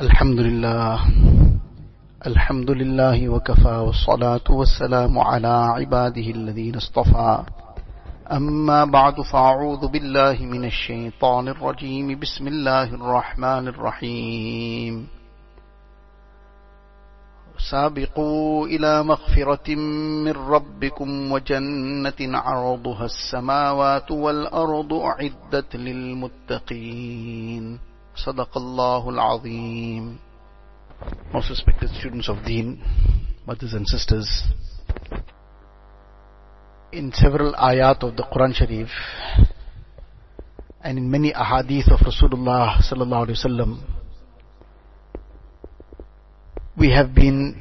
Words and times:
الحمد 0.00 0.40
لله 0.40 0.94
الحمد 2.26 2.70
لله 2.70 3.28
وكفى 3.28 3.76
والصلاة 3.86 4.46
والسلام 4.50 5.18
على 5.18 5.48
عباده 5.76 6.26
الذين 6.38 6.76
اصطفى 6.76 7.42
أما 8.32 8.84
بعد 8.84 9.20
فأعوذ 9.20 9.88
بالله 9.88 10.36
من 10.44 10.64
الشيطان 10.64 11.48
الرجيم 11.48 12.18
بسم 12.20 12.48
الله 12.48 12.94
الرحمن 12.94 13.68
الرحيم 13.68 15.08
سابقوا 17.70 18.66
إلى 18.66 19.02
مغفرة 19.02 19.74
من 20.24 20.32
ربكم 20.32 21.32
وجنة 21.32 22.20
عرضها 22.38 23.04
السماوات 23.04 24.10
والأرض 24.10 24.92
أعدت 24.92 25.76
للمتقين 25.76 27.89
Sadaqallahul 28.24 29.18
Azim. 29.18 30.18
Most 31.32 31.48
respected 31.48 31.88
students 31.98 32.28
of 32.28 32.44
Deen, 32.44 32.82
brothers 33.46 33.72
and 33.72 33.88
sisters, 33.88 34.44
in 36.92 37.12
several 37.12 37.54
ayat 37.54 38.02
of 38.02 38.16
the 38.16 38.24
Quran 38.24 38.54
Sharif 38.54 38.90
and 40.82 40.98
in 40.98 41.10
many 41.10 41.32
ahadith 41.32 41.90
of 41.90 42.00
Rasulullah 42.00 42.82
sallallahu 42.82 43.28
alaihi 43.28 43.38
wasallam, 43.40 43.80
we 46.76 46.90
have 46.90 47.14
been 47.14 47.60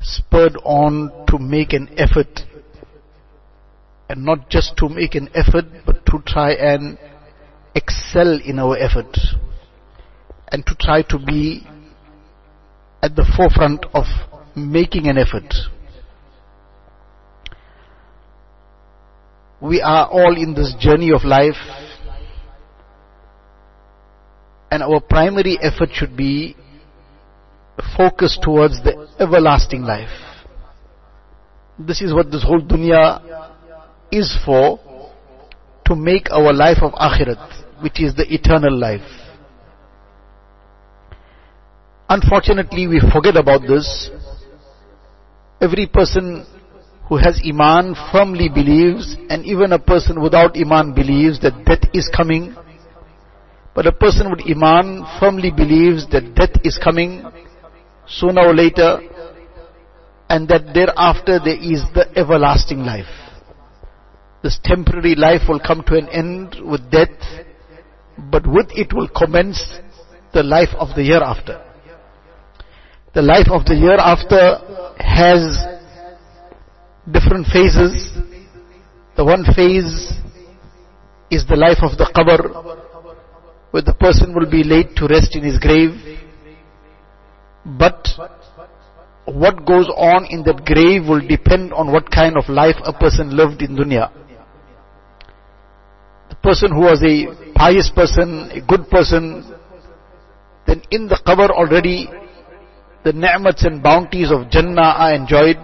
spurred 0.00 0.56
on 0.64 1.10
to 1.28 1.38
make 1.38 1.72
an 1.72 1.90
effort 1.98 2.40
and 4.08 4.24
not 4.24 4.48
just 4.48 4.76
to 4.78 4.88
make 4.88 5.14
an 5.14 5.28
effort 5.34 5.66
but 5.84 6.06
to 6.06 6.22
try 6.24 6.52
and 6.52 6.98
excel 7.76 8.40
in 8.44 8.58
our 8.58 8.76
effort 8.76 9.16
and 10.50 10.64
to 10.66 10.74
try 10.80 11.02
to 11.02 11.18
be 11.18 11.66
at 13.02 13.14
the 13.14 13.30
forefront 13.36 13.84
of 13.92 14.04
making 14.56 15.06
an 15.06 15.18
effort. 15.18 15.52
We 19.60 19.82
are 19.82 20.08
all 20.08 20.34
in 20.36 20.54
this 20.54 20.74
journey 20.80 21.12
of 21.12 21.24
life 21.24 21.60
and 24.70 24.82
our 24.82 25.00
primary 25.00 25.58
effort 25.60 25.90
should 25.92 26.16
be 26.16 26.56
focused 27.96 28.40
towards 28.42 28.82
the 28.82 29.08
everlasting 29.20 29.82
life. 29.82 30.08
This 31.78 32.00
is 32.00 32.14
what 32.14 32.30
this 32.30 32.42
whole 32.42 32.60
dunya 32.60 33.20
is 34.10 34.36
for, 34.44 34.80
to 35.84 35.94
make 35.94 36.30
our 36.30 36.52
life 36.52 36.78
of 36.82 36.92
akhirat, 36.92 37.64
which 37.80 38.00
is 38.00 38.14
the 38.14 38.26
eternal 38.32 38.76
life. 38.76 39.06
Unfortunately, 42.08 42.86
we 42.86 43.00
forget 43.12 43.36
about 43.36 43.62
this. 43.62 44.10
Every 45.60 45.86
person 45.86 46.46
who 47.08 47.16
has 47.16 47.40
Iman 47.44 47.94
firmly 48.12 48.48
believes, 48.48 49.16
and 49.28 49.44
even 49.44 49.72
a 49.72 49.78
person 49.78 50.20
without 50.20 50.56
Iman 50.56 50.94
believes 50.94 51.40
that 51.40 51.64
death 51.64 51.88
is 51.94 52.08
coming. 52.14 52.54
But 53.74 53.86
a 53.86 53.92
person 53.92 54.30
with 54.30 54.40
Iman 54.48 55.06
firmly 55.20 55.50
believes 55.50 56.06
that 56.10 56.34
death 56.34 56.60
is 56.64 56.78
coming 56.82 57.24
sooner 58.08 58.42
or 58.42 58.54
later, 58.54 59.00
and 60.28 60.48
that 60.48 60.74
thereafter 60.74 61.38
there 61.44 61.58
is 61.58 61.82
the 61.94 62.06
everlasting 62.16 62.80
life. 62.80 63.06
This 64.42 64.58
temporary 64.62 65.14
life 65.14 65.42
will 65.48 65.60
come 65.60 65.82
to 65.88 65.96
an 65.96 66.08
end 66.08 66.56
with 66.64 66.90
death, 66.90 67.45
but 68.18 68.46
with 68.46 68.66
it 68.72 68.92
will 68.92 69.08
commence 69.08 69.60
the 70.32 70.42
life 70.42 70.74
of 70.78 70.94
the 70.96 71.02
year 71.02 71.22
after. 71.22 71.62
The 73.14 73.22
life 73.22 73.48
of 73.50 73.64
the 73.64 73.74
year 73.74 73.96
after 73.96 74.58
has 74.98 75.64
different 77.10 77.46
phases. 77.46 78.12
The 79.16 79.24
one 79.24 79.44
phase 79.54 80.12
is 81.30 81.46
the 81.46 81.56
life 81.56 81.78
of 81.82 81.96
the 81.96 82.10
qabr, 82.14 82.42
where 83.70 83.82
the 83.82 83.94
person 83.94 84.34
will 84.34 84.50
be 84.50 84.62
laid 84.62 84.96
to 84.96 85.06
rest 85.06 85.34
in 85.34 85.42
his 85.42 85.58
grave. 85.58 86.18
But 87.64 88.08
what 89.24 89.66
goes 89.66 89.88
on 89.88 90.26
in 90.30 90.44
that 90.44 90.64
grave 90.64 91.08
will 91.08 91.26
depend 91.26 91.72
on 91.72 91.90
what 91.90 92.10
kind 92.10 92.36
of 92.36 92.48
life 92.48 92.76
a 92.84 92.92
person 92.92 93.36
lived 93.36 93.62
in 93.62 93.76
dunya. 93.76 94.10
The 96.28 96.36
person 96.36 96.70
who 96.70 96.80
was 96.80 97.02
a 97.02 97.45
pious 97.56 97.90
person, 97.94 98.50
a 98.52 98.60
good 98.60 98.88
person, 98.90 99.44
then 100.66 100.82
in 100.90 101.08
the 101.08 101.18
qabr 101.26 101.50
already 101.50 102.08
the 103.04 103.12
ni'mats 103.12 103.64
and 103.64 103.82
bounties 103.82 104.30
of 104.30 104.50
Jannah 104.50 104.94
are 104.98 105.14
enjoyed 105.14 105.56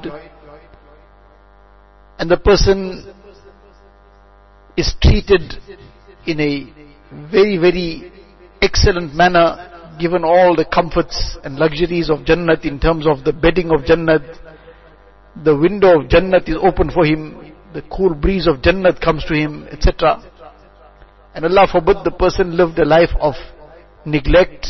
and 2.19 2.31
the 2.31 2.37
person 2.37 3.05
is 4.77 4.95
treated 5.03 5.55
in 6.25 6.41
a 6.41 6.73
very, 7.31 7.59
very 7.59 8.13
excellent 8.63 9.15
manner 9.15 9.97
given 9.99 10.25
all 10.25 10.55
the 10.57 10.65
comforts 10.65 11.37
and 11.45 11.57
luxuries 11.57 12.09
of 12.09 12.21
Jannat 12.21 12.65
in 12.65 12.79
terms 12.79 13.07
of 13.07 13.25
the 13.25 13.33
bedding 13.33 13.71
of 13.71 13.81
Jannat. 13.85 14.23
The 15.45 15.57
window 15.57 16.01
of 16.01 16.09
Jannat 16.09 16.49
is 16.49 16.57
open 16.63 16.91
for 16.91 17.05
him. 17.05 17.53
The 17.75 17.83
cool 17.91 18.15
breeze 18.15 18.47
of 18.47 18.63
Jannat 18.63 19.01
comes 19.01 19.25
to 19.25 19.35
him, 19.35 19.67
etc. 19.71 20.23
And 21.35 21.45
Allah 21.45 21.67
forbid 21.71 21.99
the 22.05 22.11
person 22.11 22.57
lived 22.57 22.79
a 22.79 22.85
life 22.85 23.11
of 23.21 23.35
neglect, 24.05 24.67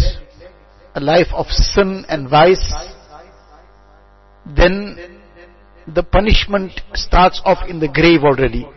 a 0.95 1.01
life 1.01 1.29
of 1.33 1.47
sin 1.47 2.05
and 2.09 2.29
vice. 2.29 2.73
Then 4.47 5.21
the 5.87 6.03
punishment 6.03 6.81
starts 6.95 7.41
off 7.45 7.69
in 7.69 7.81
the 7.81 7.89
grave 7.89 8.23
already. 8.23 8.69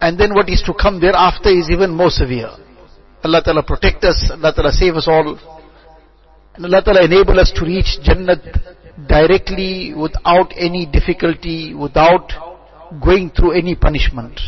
And 0.00 0.18
then 0.18 0.34
what 0.34 0.48
is 0.48 0.62
to 0.62 0.74
come 0.74 1.00
thereafter 1.00 1.48
is 1.48 1.70
even 1.70 1.90
more 1.90 2.10
severe. 2.10 2.50
Allah 3.24 3.42
Ta'ala 3.42 3.62
protect 3.64 4.04
us, 4.04 4.30
Allah 4.30 4.52
Ta'ala 4.54 4.70
save 4.72 4.94
us 4.94 5.08
all. 5.08 5.38
And 6.54 6.64
Allah 6.64 6.82
Ta'ala 6.84 7.04
enable 7.04 7.40
us 7.40 7.52
to 7.56 7.64
reach 7.64 7.98
Jannat 8.04 9.08
directly 9.08 9.94
without 9.94 10.52
any 10.56 10.86
difficulty, 10.86 11.74
without 11.74 12.30
going 13.02 13.30
through 13.30 13.52
any 13.52 13.74
punishment. 13.74 14.40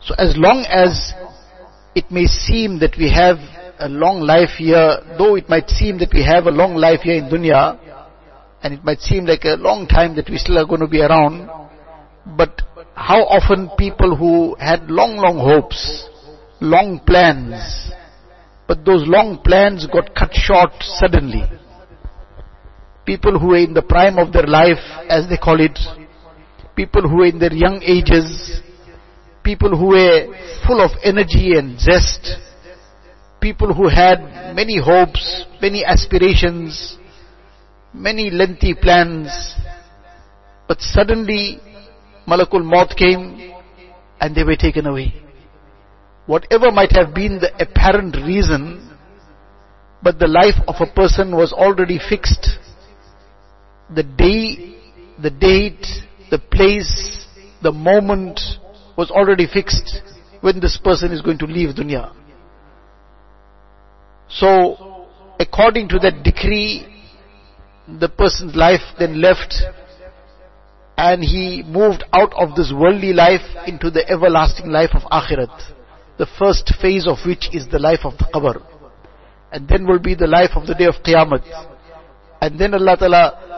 So 0.00 0.14
as 0.18 0.36
long 0.36 0.66
as 0.68 1.14
it 1.94 2.10
may 2.10 2.26
seem 2.26 2.78
that 2.80 2.96
we 2.98 3.10
have 3.10 3.38
a 3.78 3.88
long 3.88 4.20
life 4.20 4.50
here, 4.58 4.98
though 5.18 5.36
it 5.36 5.48
might 5.48 5.68
seem 5.70 5.98
that 5.98 6.12
we 6.12 6.22
have 6.24 6.46
a 6.46 6.50
long 6.50 6.74
life 6.74 7.00
here 7.00 7.14
in 7.14 7.30
dunya, 7.30 7.78
and 8.62 8.74
it 8.74 8.84
might 8.84 9.00
seem 9.00 9.24
like 9.24 9.44
a 9.44 9.56
long 9.56 9.86
time 9.86 10.16
that 10.16 10.28
we 10.28 10.38
still 10.38 10.58
are 10.58 10.66
going 10.66 10.80
to 10.80 10.88
be 10.88 11.00
around, 11.00 11.48
but 12.36 12.62
how 12.94 13.22
often 13.24 13.70
people 13.76 14.16
who 14.16 14.54
had 14.58 14.90
long, 14.90 15.16
long 15.16 15.38
hopes, 15.38 16.08
long 16.60 17.00
plans, 17.06 17.90
but 18.66 18.84
those 18.84 19.06
long 19.06 19.38
plans 19.44 19.86
got 19.86 20.14
cut 20.14 20.30
short 20.32 20.70
suddenly. 20.80 21.44
People 23.04 23.38
who 23.38 23.48
were 23.48 23.58
in 23.58 23.74
the 23.74 23.82
prime 23.82 24.18
of 24.18 24.32
their 24.32 24.46
life, 24.46 24.80
as 25.08 25.28
they 25.28 25.36
call 25.36 25.60
it, 25.60 25.78
people 26.76 27.08
who 27.08 27.16
were 27.16 27.26
in 27.26 27.38
their 27.38 27.52
young 27.52 27.82
ages, 27.82 28.60
people 29.42 29.76
who 29.76 29.88
were 29.88 30.26
full 30.66 30.80
of 30.80 30.90
energy 31.02 31.56
and 31.56 31.78
zest, 31.78 32.36
people 33.40 33.72
who 33.72 33.88
had 33.88 34.54
many 34.54 34.80
hopes, 34.80 35.44
many 35.60 35.84
aspirations, 35.84 36.96
many 37.92 38.30
lengthy 38.30 38.74
plans, 38.74 39.54
but 40.66 40.80
suddenly 40.80 41.60
Malakul 42.26 42.64
Maut 42.64 42.96
came 42.96 43.52
and 44.20 44.34
they 44.34 44.42
were 44.42 44.56
taken 44.56 44.86
away. 44.86 45.14
Whatever 46.26 46.70
might 46.70 46.92
have 46.92 47.14
been 47.14 47.38
the 47.38 47.52
apparent 47.60 48.16
reason, 48.16 48.90
but 50.02 50.18
the 50.18 50.26
life 50.26 50.60
of 50.66 50.76
a 50.80 50.90
person 50.92 51.36
was 51.36 51.52
already 51.52 51.98
fixed. 51.98 52.48
The 53.94 54.02
day, 54.02 54.76
the 55.20 55.30
date, 55.30 55.86
the 56.34 56.40
place, 56.40 57.26
the 57.62 57.70
moment 57.70 58.40
was 58.98 59.08
already 59.08 59.46
fixed 59.46 60.00
when 60.40 60.58
this 60.58 60.76
person 60.82 61.12
is 61.12 61.22
going 61.22 61.38
to 61.38 61.44
leave 61.46 61.76
dunya. 61.76 62.12
So, 64.28 65.06
according 65.38 65.90
to 65.90 66.00
that 66.00 66.24
decree, 66.24 66.88
the 67.86 68.08
person's 68.08 68.56
life 68.56 68.80
then 68.98 69.20
left 69.20 69.54
and 70.96 71.22
he 71.22 71.62
moved 71.64 72.02
out 72.12 72.32
of 72.34 72.56
this 72.56 72.72
worldly 72.74 73.12
life 73.12 73.46
into 73.68 73.88
the 73.92 74.04
everlasting 74.10 74.70
life 74.70 74.90
of 74.92 75.02
akhirat. 75.02 75.54
The 76.18 76.26
first 76.36 76.72
phase 76.82 77.06
of 77.06 77.18
which 77.24 77.48
is 77.52 77.68
the 77.68 77.78
life 77.78 78.00
of 78.02 78.18
the 78.18 78.26
qabr. 78.34 78.60
And 79.52 79.68
then 79.68 79.86
will 79.86 80.00
be 80.00 80.16
the 80.16 80.26
life 80.26 80.50
of 80.56 80.66
the 80.66 80.74
day 80.74 80.86
of 80.86 80.94
qiyamah. 81.06 81.42
And 82.40 82.58
then 82.58 82.74
Allah 82.74 82.96
Ta'ala 82.96 83.53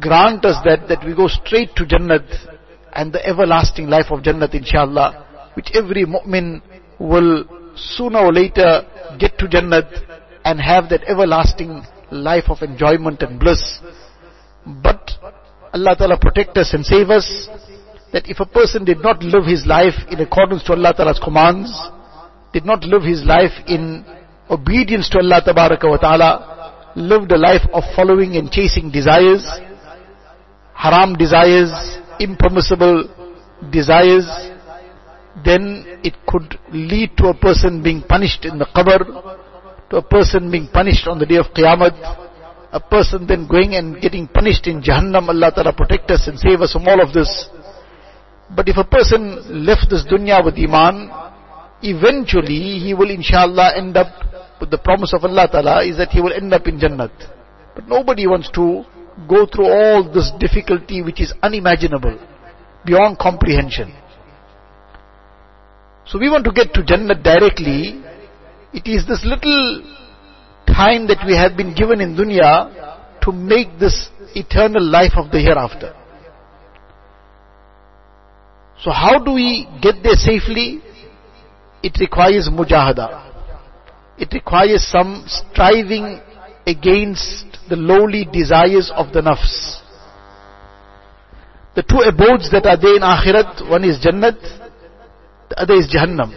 grant 0.00 0.44
us 0.44 0.56
that, 0.64 0.88
that 0.88 1.04
we 1.04 1.14
go 1.14 1.28
straight 1.28 1.74
to 1.76 1.84
Jannat 1.84 2.26
and 2.92 3.12
the 3.12 3.24
everlasting 3.26 3.88
life 3.88 4.06
of 4.10 4.20
Jannat 4.20 4.54
inshallah, 4.54 5.52
which 5.54 5.70
every 5.74 6.04
mu'min 6.04 6.62
will 6.98 7.44
sooner 7.76 8.18
or 8.20 8.32
later 8.32 8.82
get 9.18 9.38
to 9.38 9.46
Jannat 9.46 9.90
and 10.44 10.60
have 10.60 10.88
that 10.90 11.04
everlasting 11.04 11.82
life 12.10 12.44
of 12.48 12.62
enjoyment 12.62 13.22
and 13.22 13.40
bliss. 13.40 13.80
But 14.66 15.10
Allah 15.72 15.96
Ta'ala 15.96 16.18
protect 16.18 16.56
us 16.56 16.72
and 16.72 16.84
save 16.84 17.10
us 17.10 17.48
that 18.12 18.28
if 18.28 18.38
a 18.38 18.46
person 18.46 18.84
did 18.84 19.02
not 19.02 19.22
live 19.22 19.44
his 19.44 19.66
life 19.66 19.94
in 20.10 20.20
accordance 20.20 20.62
to 20.64 20.72
Allah 20.72 20.94
Ta'ala's 20.96 21.20
commands, 21.22 21.72
did 22.52 22.64
not 22.64 22.84
live 22.84 23.02
his 23.02 23.24
life 23.24 23.50
in 23.66 24.04
obedience 24.48 25.08
to 25.10 25.18
Allah 25.18 25.42
Ta'ala, 25.44 26.92
lived 26.94 27.32
a 27.32 27.36
life 27.36 27.62
of 27.72 27.82
following 27.96 28.36
and 28.36 28.50
chasing 28.50 28.90
desires, 28.90 29.44
haram 30.74 31.14
desires, 31.14 31.72
impermissible 32.20 33.08
desires, 33.70 34.26
then 35.44 35.84
it 36.04 36.14
could 36.26 36.58
lead 36.72 37.16
to 37.16 37.28
a 37.28 37.34
person 37.34 37.82
being 37.82 38.02
punished 38.02 38.44
in 38.44 38.58
the 38.58 38.66
qabr, 38.66 39.00
to 39.90 39.96
a 39.96 40.02
person 40.02 40.50
being 40.50 40.68
punished 40.68 41.06
on 41.06 41.18
the 41.18 41.26
day 41.26 41.36
of 41.36 41.46
Qiyamah, 41.56 42.24
a 42.72 42.80
person 42.80 43.26
then 43.26 43.46
going 43.46 43.74
and 43.74 44.00
getting 44.00 44.26
punished 44.26 44.66
in 44.66 44.82
Jahannam, 44.82 45.28
Allah 45.28 45.52
Ta'ala 45.54 45.72
protect 45.72 46.10
us 46.10 46.26
and 46.26 46.38
save 46.38 46.60
us 46.60 46.72
from 46.72 46.88
all 46.88 47.00
of 47.00 47.12
this. 47.12 47.48
But 48.54 48.68
if 48.68 48.76
a 48.76 48.84
person 48.84 49.64
left 49.64 49.86
this 49.90 50.04
dunya 50.04 50.44
with 50.44 50.54
Iman, 50.58 51.10
eventually 51.82 52.78
he 52.80 52.94
will 52.94 53.10
inshallah 53.10 53.76
end 53.76 53.96
up 53.96 54.08
with 54.60 54.70
the 54.70 54.78
promise 54.78 55.12
of 55.14 55.24
Allah 55.24 55.48
Ta'ala 55.50 55.84
is 55.84 55.96
that 55.98 56.10
he 56.10 56.20
will 56.20 56.32
end 56.32 56.52
up 56.52 56.66
in 56.66 56.78
Jannat. 56.78 57.12
But 57.74 57.86
nobody 57.88 58.26
wants 58.26 58.50
to 58.54 58.84
go 59.28 59.46
through 59.46 59.66
all 59.66 60.12
this 60.12 60.30
difficulty 60.38 61.02
which 61.02 61.20
is 61.20 61.32
unimaginable, 61.42 62.18
beyond 62.84 63.18
comprehension. 63.18 63.94
So 66.06 66.18
we 66.18 66.28
want 66.28 66.44
to 66.44 66.52
get 66.52 66.74
to 66.74 66.84
Jannah 66.84 67.14
directly. 67.14 68.02
It 68.72 68.86
is 68.86 69.06
this 69.06 69.24
little 69.24 69.82
time 70.66 71.06
that 71.06 71.24
we 71.26 71.34
have 71.34 71.56
been 71.56 71.74
given 71.74 72.00
in 72.00 72.14
dunya 72.14 73.20
to 73.22 73.32
make 73.32 73.78
this 73.78 74.08
eternal 74.34 74.82
life 74.82 75.12
of 75.16 75.30
the 75.30 75.40
hereafter. 75.40 75.94
So 78.82 78.90
how 78.90 79.18
do 79.18 79.32
we 79.32 79.66
get 79.80 80.02
there 80.02 80.16
safely? 80.16 80.82
It 81.82 81.98
requires 82.00 82.50
mujahada. 82.52 83.32
It 84.18 84.32
requires 84.32 84.86
some 84.86 85.24
striving 85.26 86.20
against 86.66 87.53
the 87.68 87.76
lowly 87.76 88.24
desires 88.30 88.90
of 88.94 89.12
the 89.12 89.20
nafs. 89.20 89.80
The 91.74 91.82
two 91.82 91.98
abodes 92.06 92.50
that 92.52 92.66
are 92.66 92.76
there 92.76 92.96
in 92.96 93.02
akhirat, 93.02 93.68
one 93.68 93.84
is 93.84 93.98
Jannat, 93.98 94.38
the 95.48 95.60
other 95.60 95.74
is 95.74 95.92
Jahannam. 95.92 96.32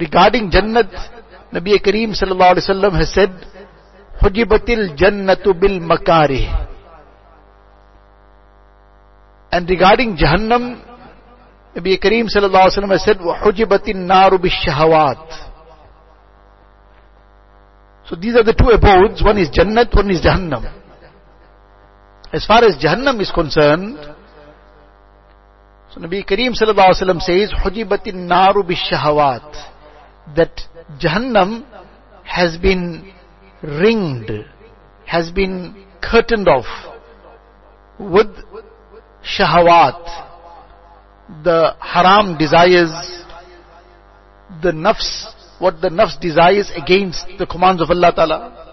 Regarding 0.00 0.50
Jannat, 0.50 0.90
Nabi 1.52 1.78
Kareem 1.78 2.16
sallallahu 2.16 2.56
alaihi 2.56 2.70
wasallam 2.70 2.98
has 2.98 3.12
said, 3.12 3.30
Hujibatil 4.22 4.96
Jannatu 4.96 5.58
bil 5.60 5.80
makarih. 5.80 6.48
And 9.52 9.68
regarding 9.68 10.16
Jahannam, 10.16 10.82
Nabi 11.76 12.02
Kareem 12.02 12.26
sallallahu 12.26 12.70
alaihi 12.70 12.78
wasallam 12.78 12.92
has 12.92 13.04
said, 13.04 13.18
وَحُجِبَتِ 13.18 13.86
النَّارُ 13.86 14.38
بِالشَّهَوَاتِ 14.38 15.43
So 18.08 18.16
these 18.16 18.36
are 18.36 18.44
the 18.44 18.52
two 18.52 18.68
abodes. 18.68 19.22
One 19.22 19.38
is 19.38 19.48
Jannat, 19.50 19.94
one 19.94 20.10
is 20.10 20.20
Jahannam. 20.20 20.82
As 22.32 22.44
far 22.44 22.64
as 22.64 22.76
Jahannam 22.82 23.20
is 23.20 23.30
concerned, 23.30 23.96
so 25.92 26.00
Nabi 26.00 26.28
Kareem 26.28 26.52
Sallallahu 26.60 26.90
Alaihi 26.90 27.02
Wasallam 27.02 27.20
says, 27.20 27.52
Hujibatin 27.64 28.26
naru 28.26 28.64
bishahawat. 28.64 29.70
That 30.36 30.60
Jahannam 31.00 31.64
has 32.24 32.56
been 32.56 33.12
ringed, 33.62 34.30
has 35.06 35.30
been 35.30 35.86
curtained 36.02 36.48
off 36.48 36.66
with 37.98 38.26
shahawat, 39.24 40.02
the 41.44 41.74
haram 41.80 42.36
desires, 42.36 42.90
the 44.62 44.72
nafs 44.72 45.32
what 45.58 45.80
the 45.80 45.88
nafs 45.88 46.20
desires 46.20 46.70
against 46.74 47.26
the 47.38 47.46
commands 47.46 47.80
of 47.80 47.90
Allah 47.90 48.12
Ta'ala, 48.14 48.64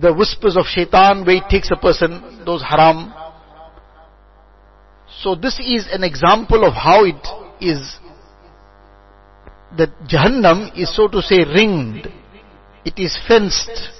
the 0.00 0.12
whispers 0.12 0.56
of 0.56 0.66
shaitan 0.66 1.24
where 1.24 1.36
it 1.36 1.48
takes 1.48 1.70
a 1.70 1.76
person, 1.76 2.42
those 2.44 2.62
haram. 2.62 3.12
So 5.22 5.34
this 5.34 5.58
is 5.58 5.88
an 5.90 6.04
example 6.04 6.64
of 6.64 6.74
how 6.74 7.04
it 7.04 7.26
is 7.60 7.98
that 9.76 9.90
Jahannam 10.08 10.78
is 10.78 10.94
so 10.94 11.08
to 11.08 11.22
say 11.22 11.44
ringed. 11.44 12.08
It 12.84 12.98
is 12.98 13.18
fenced 13.26 13.90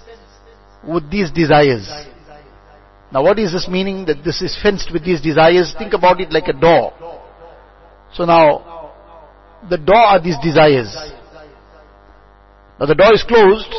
with 0.86 1.10
these 1.10 1.30
desires. 1.30 1.88
Now 3.12 3.22
what 3.22 3.38
is 3.38 3.52
this 3.52 3.68
meaning 3.68 4.04
that 4.06 4.22
this 4.24 4.42
is 4.42 4.56
fenced 4.62 4.92
with 4.92 5.04
these 5.04 5.20
desires? 5.20 5.74
Think 5.76 5.94
about 5.94 6.20
it 6.20 6.30
like 6.30 6.48
a 6.48 6.52
door. 6.52 6.92
So 8.12 8.24
now, 8.24 8.92
the 9.68 9.78
door 9.78 9.96
are 9.96 10.22
these 10.22 10.36
desires. 10.42 10.94
Now 12.78 12.86
the 12.86 12.94
door 12.94 13.12
is 13.12 13.24
closed, 13.26 13.74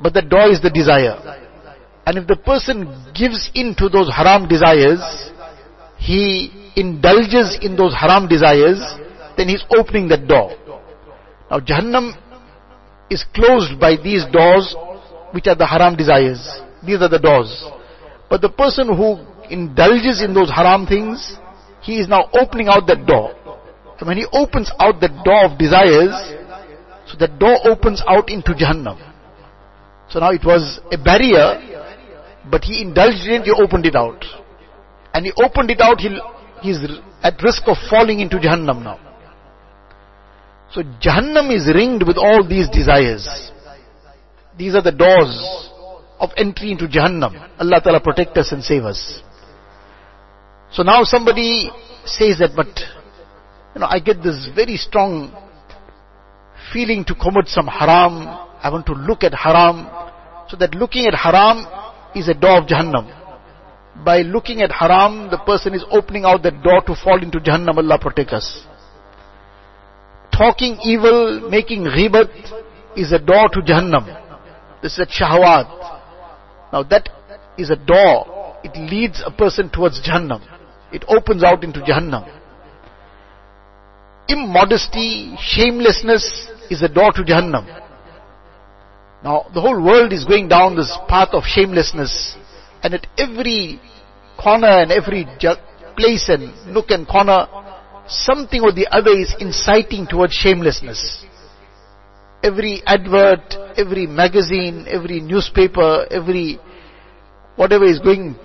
but 0.00 0.14
the 0.14 0.22
door 0.22 0.50
is 0.50 0.60
the 0.60 0.70
desire. 0.70 1.16
And 2.06 2.18
if 2.18 2.26
the 2.26 2.36
person 2.36 2.88
gives 3.14 3.50
in 3.54 3.74
to 3.78 3.88
those 3.88 4.10
haram 4.14 4.48
desires, 4.48 5.00
he 5.96 6.72
indulges 6.76 7.58
in 7.60 7.76
those 7.76 7.94
haram 7.94 8.28
desires, 8.28 8.80
then 9.36 9.48
he's 9.48 9.64
opening 9.70 10.08
that 10.08 10.26
door. 10.26 10.56
Now 11.50 11.60
Jahannam 11.60 12.12
is 13.10 13.24
closed 13.34 13.80
by 13.80 13.96
these 13.96 14.24
doors 14.32 14.74
which 15.32 15.46
are 15.46 15.56
the 15.56 15.66
haram 15.66 15.96
desires. 15.96 16.40
These 16.84 17.00
are 17.02 17.08
the 17.08 17.18
doors. 17.18 17.64
But 18.30 18.40
the 18.40 18.50
person 18.50 18.88
who 18.88 19.24
indulges 19.50 20.22
in 20.22 20.34
those 20.34 20.50
haram 20.50 20.86
things, 20.86 21.36
he 21.82 21.98
is 21.98 22.08
now 22.08 22.28
opening 22.32 22.68
out 22.68 22.86
that 22.86 23.06
door. 23.06 23.34
And 23.98 24.06
when 24.06 24.16
he 24.16 24.26
opens 24.32 24.70
out 24.78 25.00
that 25.00 25.24
door 25.24 25.44
of 25.46 25.58
desires, 25.58 26.12
so 27.08 27.16
that 27.18 27.38
door 27.38 27.56
opens 27.64 28.02
out 28.06 28.30
into 28.30 28.52
Jahannam. 28.52 28.98
So 30.10 30.20
now 30.20 30.30
it 30.30 30.44
was 30.44 30.80
a 30.92 30.98
barrier, 30.98 31.60
but 32.50 32.64
he 32.64 32.82
indulged 32.82 33.26
in 33.26 33.42
it, 33.42 33.44
he 33.44 33.50
opened 33.50 33.86
it 33.86 33.96
out. 33.96 34.24
And 35.14 35.24
he 35.24 35.32
opened 35.42 35.70
it 35.70 35.80
out, 35.80 36.00
he 36.00 36.18
he's 36.62 36.78
at 37.22 37.42
risk 37.42 37.62
of 37.66 37.76
falling 37.88 38.20
into 38.20 38.36
Jahannam 38.36 38.82
now. 38.82 39.00
So 40.72 40.82
Jahannam 40.82 41.54
is 41.54 41.66
ringed 41.74 42.06
with 42.06 42.18
all 42.18 42.46
these 42.46 42.68
desires. 42.68 43.50
These 44.58 44.74
are 44.74 44.82
the 44.82 44.92
doors 44.92 45.70
of 46.20 46.30
entry 46.36 46.72
into 46.72 46.86
Jahannam. 46.86 47.48
Allah 47.58 47.80
Ta'ala 47.82 48.00
protect 48.00 48.36
us 48.36 48.52
and 48.52 48.62
save 48.62 48.84
us. 48.84 49.22
So 50.72 50.82
now 50.82 51.04
somebody 51.04 51.70
says 52.04 52.38
that, 52.40 52.50
but, 52.54 52.68
you 53.74 53.80
know, 53.80 53.86
I 53.88 54.00
get 54.00 54.22
this 54.22 54.48
very 54.54 54.76
strong 54.76 55.32
feeling 56.72 57.04
to 57.04 57.14
commit 57.14 57.48
some 57.48 57.66
haram. 57.66 58.26
I 58.62 58.70
want 58.70 58.86
to 58.86 58.92
look 58.92 59.22
at 59.22 59.34
haram. 59.34 59.88
So 60.48 60.56
that 60.56 60.74
looking 60.74 61.06
at 61.06 61.14
haram 61.14 61.66
is 62.14 62.28
a 62.28 62.34
door 62.34 62.58
of 62.58 62.66
Jahannam. 62.66 63.14
By 64.04 64.22
looking 64.22 64.62
at 64.62 64.70
haram, 64.72 65.30
the 65.30 65.38
person 65.38 65.74
is 65.74 65.84
opening 65.90 66.24
out 66.24 66.42
that 66.42 66.62
door 66.62 66.80
to 66.86 66.94
fall 66.94 67.22
into 67.22 67.38
Jahannam. 67.38 67.76
Allah 67.76 67.98
protect 68.00 68.32
us. 68.32 68.64
Talking 70.32 70.78
evil, 70.84 71.48
making 71.50 71.84
ghibat 71.84 72.30
is 72.96 73.12
a 73.12 73.18
door 73.18 73.48
to 73.52 73.60
Jahannam. 73.60 74.06
This 74.82 74.92
is 74.92 75.00
a 75.00 75.06
shahwat. 75.06 75.66
Now 76.72 76.82
that 76.84 77.08
is 77.58 77.70
a 77.70 77.76
door. 77.76 78.56
It 78.62 78.76
leads 78.76 79.22
a 79.24 79.30
person 79.30 79.70
towards 79.70 80.00
Jahannam. 80.00 80.42
It 80.92 81.04
opens 81.08 81.42
out 81.42 81.64
into 81.64 81.80
Jahannam. 81.80 82.34
Immodesty, 84.28 85.36
shamelessness 85.40 86.48
is 86.70 86.82
a 86.82 86.88
door 86.88 87.12
to 87.12 87.22
Jahannam. 87.22 87.66
Now, 89.22 89.46
the 89.52 89.60
whole 89.60 89.82
world 89.82 90.12
is 90.12 90.24
going 90.24 90.48
down 90.48 90.76
this 90.76 90.96
path 91.08 91.30
of 91.32 91.42
shamelessness, 91.44 92.36
and 92.82 92.94
at 92.94 93.06
every 93.18 93.80
corner 94.38 94.68
and 94.68 94.92
every 94.92 95.26
place 95.96 96.28
and 96.28 96.72
nook 96.72 96.90
and 96.90 97.06
corner, 97.06 97.46
something 98.06 98.62
or 98.62 98.72
the 98.72 98.86
other 98.90 99.10
is 99.10 99.34
inciting 99.40 100.06
towards 100.06 100.32
shamelessness. 100.32 101.24
Every 102.42 102.82
advert, 102.86 103.56
every 103.76 104.06
magazine, 104.06 104.86
every 104.88 105.20
newspaper, 105.20 106.06
every 106.10 106.60
whatever 107.56 107.84
is 107.84 107.98
going 107.98 108.36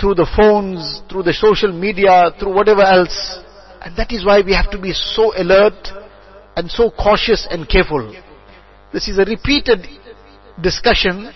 through 0.00 0.14
the 0.14 0.30
phones, 0.36 1.02
through 1.10 1.24
the 1.24 1.32
social 1.32 1.72
media, 1.72 2.30
through 2.38 2.54
whatever 2.54 2.82
else. 2.82 3.40
And 3.82 3.96
that 3.96 4.12
is 4.12 4.24
why 4.24 4.42
we 4.46 4.54
have 4.54 4.70
to 4.70 4.80
be 4.80 4.92
so 4.92 5.36
alert 5.36 5.74
and 6.58 6.68
so 6.68 6.90
cautious 6.90 7.46
and 7.48 7.68
careful. 7.68 8.12
This 8.92 9.06
is 9.06 9.16
a 9.18 9.24
repeated 9.24 9.86
discussion. 10.60 11.30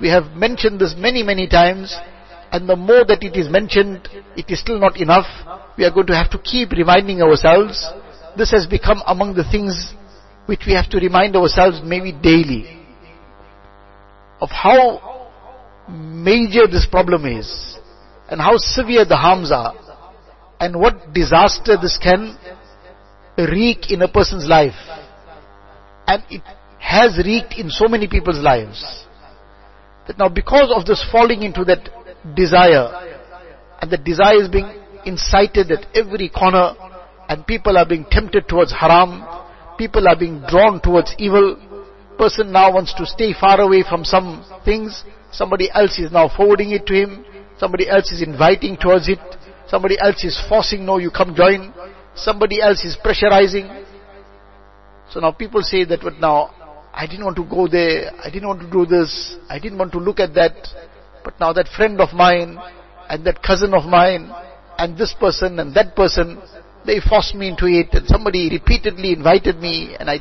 We 0.00 0.08
have 0.08 0.32
mentioned 0.32 0.80
this 0.80 0.96
many, 0.98 1.22
many 1.22 1.48
times. 1.48 1.96
And 2.50 2.68
the 2.68 2.74
more 2.74 3.04
that 3.04 3.22
it 3.22 3.36
is 3.36 3.48
mentioned, 3.48 4.08
it 4.36 4.46
is 4.50 4.58
still 4.58 4.80
not 4.80 5.00
enough. 5.00 5.26
We 5.78 5.84
are 5.84 5.92
going 5.92 6.08
to 6.08 6.16
have 6.16 6.28
to 6.32 6.38
keep 6.38 6.72
reminding 6.72 7.22
ourselves 7.22 7.86
this 8.36 8.50
has 8.50 8.66
become 8.66 9.00
among 9.06 9.34
the 9.34 9.44
things 9.44 9.94
which 10.46 10.62
we 10.66 10.72
have 10.72 10.90
to 10.90 10.98
remind 10.98 11.36
ourselves 11.36 11.80
maybe 11.84 12.10
daily 12.10 12.84
of 14.40 14.50
how 14.50 15.30
major 15.88 16.66
this 16.66 16.84
problem 16.90 17.26
is 17.26 17.78
and 18.28 18.40
how 18.40 18.56
severe 18.56 19.04
the 19.04 19.16
harms 19.16 19.52
are 19.52 19.74
and 20.58 20.78
what 20.78 21.12
disaster 21.14 21.76
this 21.80 21.96
can 22.02 22.36
wreak 23.38 23.90
in 23.90 24.02
a 24.02 24.08
person's 24.08 24.46
life. 24.46 24.74
And 26.06 26.22
it 26.30 26.42
has 26.78 27.18
wreaked 27.24 27.54
in 27.54 27.70
so 27.70 27.88
many 27.88 28.08
people's 28.08 28.42
lives. 28.42 29.04
That 30.06 30.18
now 30.18 30.28
because 30.28 30.72
of 30.74 30.86
this 30.86 31.04
falling 31.10 31.42
into 31.42 31.64
that 31.64 31.88
desire, 32.36 32.88
and 33.80 33.90
the 33.90 33.96
desire 33.96 34.42
is 34.42 34.48
being 34.48 34.70
incited 35.06 35.70
at 35.70 35.86
every 35.94 36.28
corner, 36.28 36.74
and 37.28 37.46
people 37.46 37.78
are 37.78 37.86
being 37.86 38.04
tempted 38.10 38.46
towards 38.48 38.72
haram, 38.72 39.24
people 39.78 40.06
are 40.06 40.16
being 40.16 40.42
drawn 40.48 40.80
towards 40.80 41.14
evil, 41.18 41.56
person 42.18 42.52
now 42.52 42.72
wants 42.72 42.94
to 42.94 43.06
stay 43.06 43.32
far 43.32 43.60
away 43.60 43.82
from 43.88 44.04
some 44.04 44.44
things, 44.64 45.04
somebody 45.32 45.70
else 45.72 45.98
is 45.98 46.12
now 46.12 46.28
forwarding 46.28 46.70
it 46.70 46.86
to 46.86 46.94
him, 46.94 47.24
somebody 47.58 47.88
else 47.88 48.12
is 48.12 48.22
inviting 48.22 48.76
towards 48.76 49.08
it, 49.08 49.18
somebody 49.68 49.96
else 50.00 50.22
is 50.22 50.40
forcing, 50.48 50.84
no, 50.84 50.98
you 50.98 51.10
come 51.10 51.34
join, 51.34 51.72
somebody 52.14 52.60
else 52.60 52.84
is 52.84 52.96
pressurizing. 53.04 53.84
So 55.10 55.20
now 55.20 55.32
people 55.32 55.62
say 55.62 55.84
that, 55.84 56.00
but 56.02 56.14
now, 56.20 56.50
I 56.92 57.06
didn't 57.06 57.24
want 57.24 57.36
to 57.36 57.44
go 57.44 57.66
there, 57.66 58.12
I 58.22 58.30
didn't 58.30 58.46
want 58.48 58.60
to 58.60 58.70
do 58.70 58.86
this, 58.86 59.36
I 59.48 59.58
didn't 59.58 59.78
want 59.78 59.92
to 59.92 59.98
look 59.98 60.20
at 60.20 60.34
that, 60.34 60.54
but 61.24 61.38
now 61.40 61.52
that 61.52 61.66
friend 61.68 62.00
of 62.00 62.14
mine, 62.14 62.56
and 63.08 63.24
that 63.26 63.42
cousin 63.42 63.74
of 63.74 63.84
mine, 63.84 64.30
and 64.78 64.96
this 64.96 65.14
person 65.18 65.58
and 65.58 65.74
that 65.74 65.96
person, 65.96 66.40
they 66.86 67.00
forced 67.00 67.34
me 67.34 67.48
into 67.48 67.66
it, 67.66 67.88
and 67.92 68.06
somebody 68.06 68.48
repeatedly 68.50 69.12
invited 69.12 69.56
me, 69.58 69.96
and 69.98 70.08
I 70.08 70.18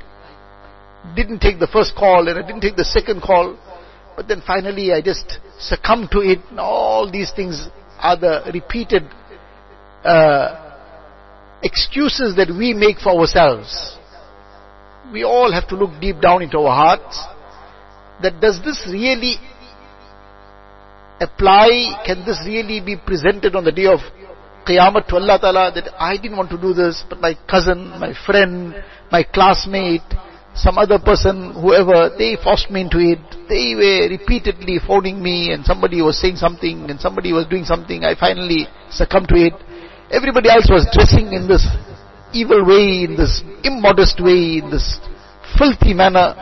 didn't 1.16 1.40
take 1.40 1.60
the 1.60 1.68
first 1.68 1.96
call, 1.96 2.28
and 2.28 2.40
I 2.40 2.42
didn't 2.46 2.62
take 2.62 2.76
the 2.76 2.86
second 2.86 3.22
call, 3.22 3.58
but 4.16 4.28
then 4.28 4.42
finally 4.46 4.94
I 4.94 5.02
just 5.02 5.40
succumbed 5.60 6.10
to 6.12 6.20
it, 6.20 6.40
and 6.50 6.60
all 6.60 7.10
these 7.12 7.32
things 7.36 7.68
are 8.00 8.18
the 8.18 8.50
repeated 8.54 9.04
uh, 10.04 10.63
excuses 11.64 12.36
that 12.36 12.50
we 12.50 12.74
make 12.74 13.00
for 13.00 13.20
ourselves. 13.20 13.98
We 15.12 15.24
all 15.24 15.52
have 15.52 15.68
to 15.70 15.76
look 15.76 16.00
deep 16.00 16.22
down 16.22 16.42
into 16.42 16.60
our 16.60 16.76
hearts 16.76 17.18
that 18.22 18.40
does 18.40 18.60
this 18.64 18.88
really 18.92 19.36
apply, 21.20 22.04
can 22.06 22.26
this 22.26 22.40
really 22.46 22.80
be 22.82 22.96
presented 22.98 23.56
on 23.56 23.64
the 23.64 23.72
day 23.72 23.86
of 23.86 24.00
Qiyamah 24.68 25.08
to 25.08 25.16
Allah 25.16 25.40
Ta'ala 25.40 25.72
that 25.76 25.90
I 26.00 26.16
didn't 26.16 26.38
want 26.38 26.50
to 26.52 26.58
do 26.58 26.74
this, 26.74 27.04
but 27.10 27.20
my 27.20 27.36
cousin, 27.50 27.90
my 28.00 28.14
friend, 28.26 28.76
my 29.12 29.24
classmate, 29.24 30.08
some 30.56 30.78
other 30.78 31.00
person, 31.00 31.54
whoever, 31.60 32.12
they 32.18 32.38
forced 32.42 32.70
me 32.70 32.82
into 32.82 33.00
it. 33.00 33.20
They 33.50 33.74
were 33.76 34.08
repeatedly 34.10 34.80
phoning 34.86 35.22
me 35.22 35.52
and 35.52 35.66
somebody 35.66 36.02
was 36.02 36.20
saying 36.20 36.38
something 36.38 36.90
and 36.90 37.00
somebody 37.00 37.34
was 37.34 37.48
doing 37.48 37.66
something. 37.66 38.04
I 38.06 38.16
finally 38.16 38.68
succumbed 38.90 39.30
to 39.30 39.36
it. 39.36 39.54
Everybody 40.14 40.50
else 40.50 40.70
was 40.70 40.86
dressing 40.94 41.34
in 41.34 41.48
this 41.48 41.66
evil 42.34 42.62
way, 42.64 43.04
in 43.10 43.18
this 43.18 43.42
immodest 43.64 44.22
way, 44.22 44.62
in 44.62 44.70
this 44.70 45.02
filthy 45.58 45.94
manner. 45.94 46.38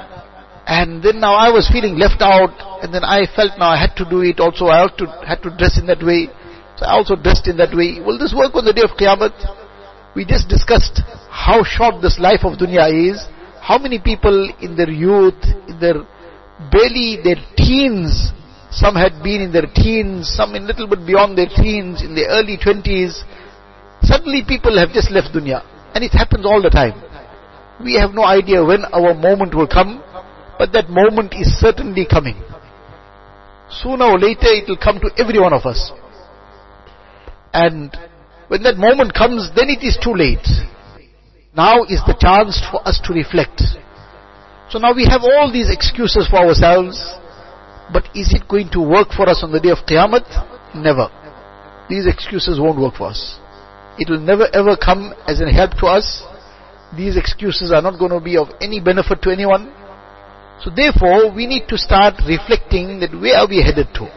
And 0.67 1.01
then 1.01 1.19
now 1.19 1.35
I 1.35 1.49
was 1.49 1.71
feeling 1.71 1.95
left 1.97 2.21
out, 2.21 2.51
and 2.83 2.93
then 2.93 3.03
I 3.03 3.25
felt 3.33 3.57
now 3.57 3.71
I 3.71 3.79
had 3.79 3.95
to 3.95 4.05
do 4.09 4.21
it 4.27 4.39
also. 4.39 4.67
I 4.67 4.83
also 4.83 5.07
had 5.25 5.41
to 5.43 5.55
dress 5.55 5.79
in 5.79 5.87
that 5.87 6.03
way. 6.03 6.27
So 6.77 6.85
I 6.85 6.99
also 6.99 7.15
dressed 7.15 7.47
in 7.47 7.55
that 7.57 7.71
way. 7.71 8.03
Will 8.03 8.19
this 8.19 8.35
work 8.35 8.55
on 8.55 8.65
the 8.65 8.73
day 8.73 8.83
of 8.83 8.91
Qiyamah? 8.99 9.31
We 10.15 10.25
just 10.25 10.49
discussed 10.49 10.99
how 11.31 11.63
short 11.63 12.01
this 12.01 12.19
life 12.19 12.43
of 12.43 12.59
dunya 12.59 12.91
is. 12.91 13.23
How 13.61 13.77
many 13.77 13.99
people 13.99 14.51
in 14.59 14.75
their 14.75 14.89
youth, 14.89 15.39
in 15.67 15.79
their 15.79 16.03
barely 16.71 17.23
their 17.23 17.39
teens, 17.55 18.35
some 18.71 18.95
had 18.95 19.23
been 19.23 19.41
in 19.41 19.51
their 19.51 19.67
teens, 19.73 20.27
some 20.27 20.55
in 20.55 20.67
little 20.67 20.87
bit 20.87 21.05
beyond 21.05 21.37
their 21.37 21.47
teens, 21.47 22.01
in 22.01 22.15
their 22.15 22.27
early 22.29 22.57
twenties, 22.57 23.23
Suddenly 24.03 24.43
people 24.47 24.77
have 24.77 24.91
just 24.91 25.11
left 25.11 25.33
dunya. 25.33 25.63
And 25.93 26.03
it 26.03 26.11
happens 26.11 26.45
all 26.45 26.61
the 26.61 26.69
time. 26.69 26.95
We 27.83 27.95
have 27.95 28.13
no 28.13 28.23
idea 28.23 28.63
when 28.63 28.85
our 28.85 29.13
moment 29.13 29.53
will 29.55 29.67
come, 29.67 30.03
but 30.57 30.71
that 30.73 30.89
moment 30.89 31.33
is 31.33 31.47
certainly 31.59 32.05
coming. 32.05 32.41
Sooner 33.69 34.05
or 34.05 34.19
later 34.19 34.47
it 34.47 34.67
will 34.67 34.77
come 34.77 34.99
to 34.99 35.09
every 35.17 35.39
one 35.39 35.53
of 35.53 35.65
us. 35.65 35.91
And 37.53 37.95
when 38.47 38.63
that 38.63 38.77
moment 38.77 39.13
comes, 39.13 39.49
then 39.55 39.69
it 39.69 39.83
is 39.83 39.97
too 40.01 40.13
late. 40.13 40.45
Now 41.55 41.83
is 41.83 41.99
the 42.07 42.15
chance 42.19 42.61
for 42.71 42.85
us 42.87 43.01
to 43.05 43.13
reflect. 43.13 43.61
So 44.69 44.79
now 44.79 44.93
we 44.93 45.05
have 45.05 45.21
all 45.23 45.51
these 45.51 45.69
excuses 45.69 46.27
for 46.29 46.37
ourselves, 46.37 46.95
but 47.91 48.05
is 48.15 48.33
it 48.33 48.47
going 48.47 48.69
to 48.71 48.79
work 48.79 49.09
for 49.11 49.27
us 49.27 49.43
on 49.43 49.51
the 49.51 49.59
day 49.59 49.69
of 49.69 49.79
Qiyamah? 49.79 50.75
Never. 50.75 51.09
These 51.89 52.07
excuses 52.07 52.59
won't 52.59 52.79
work 52.79 52.95
for 52.95 53.07
us. 53.07 53.40
It 54.01 54.09
will 54.09 54.19
never 54.19 54.47
ever 54.51 54.75
come 54.75 55.13
as 55.27 55.41
a 55.41 55.51
help 55.53 55.77
to 55.77 55.85
us. 55.85 56.23
These 56.97 57.17
excuses 57.17 57.71
are 57.71 57.83
not 57.83 57.99
going 57.99 58.09
to 58.09 58.19
be 58.19 58.35
of 58.35 58.47
any 58.59 58.79
benefit 58.81 59.21
to 59.21 59.29
anyone. 59.29 59.71
So 60.63 60.71
therefore, 60.75 61.29
we 61.29 61.45
need 61.45 61.67
to 61.69 61.77
start 61.77 62.15
reflecting 62.25 62.99
that 63.01 63.13
where 63.13 63.37
are 63.37 63.47
we 63.47 63.61
headed 63.61 63.93
to? 64.01 64.09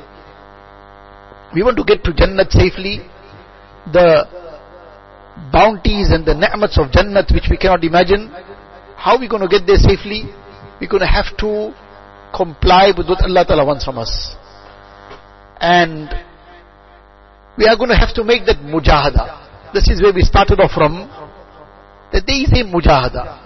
We 1.55 1.63
want 1.63 1.77
to 1.77 1.85
get 1.85 2.03
to 2.05 2.13
Jannat 2.13 2.51
safely. 2.51 3.05
The 3.93 4.25
bounties 5.53 6.09
and 6.09 6.25
the 6.25 6.33
ni'mats 6.33 6.79
of 6.81 6.89
Jannat 6.91 7.29
which 7.35 7.49
we 7.51 7.59
cannot 7.59 7.85
imagine. 7.85 8.33
How 8.97 9.17
are 9.17 9.21
we 9.21 9.29
going 9.29 9.43
to 9.43 9.53
get 9.53 9.67
there 9.67 9.77
safely? 9.77 10.25
We're 10.81 10.89
going 10.89 11.05
to 11.05 11.13
have 11.13 11.37
to 11.45 11.77
comply 12.35 12.93
with 12.97 13.07
what 13.07 13.21
Allah 13.21 13.45
Ta'ala 13.45 13.67
wants 13.67 13.85
from 13.85 13.99
us. 13.99 14.35
And 15.61 16.09
we 17.59 17.69
are 17.69 17.77
going 17.77 17.91
to 17.91 18.01
have 18.01 18.15
to 18.15 18.25
make 18.25 18.47
that 18.47 18.65
mujahada. 18.65 19.44
This 19.75 19.89
is 19.89 20.01
where 20.01 20.15
we 20.15 20.23
started 20.23 20.61
off 20.61 20.71
from. 20.71 21.11
That 22.13 22.23
there 22.27 22.41
is 22.47 22.53
a 22.55 22.63
mujahada. 22.63 23.43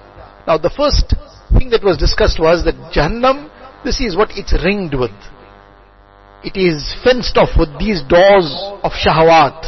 Now 0.47 0.58
the 0.58 0.68
first 0.68 1.16
thing 1.56 1.70
that 1.70 1.82
was 1.82 1.97
discussed 1.97 2.38
was 2.38 2.64
that 2.64 2.76
Jahannam, 2.92 3.49
this 3.82 4.00
is 4.00 4.14
what 4.14 4.28
it's 4.37 4.52
ringed 4.62 4.92
with. 4.92 5.16
It 6.44 6.54
is 6.61 6.94
fenced 7.02 7.37
off 7.38 7.56
with 7.58 7.73
these 7.80 8.02
doors 8.04 8.52
of 8.85 8.92
shahwat, 8.92 9.64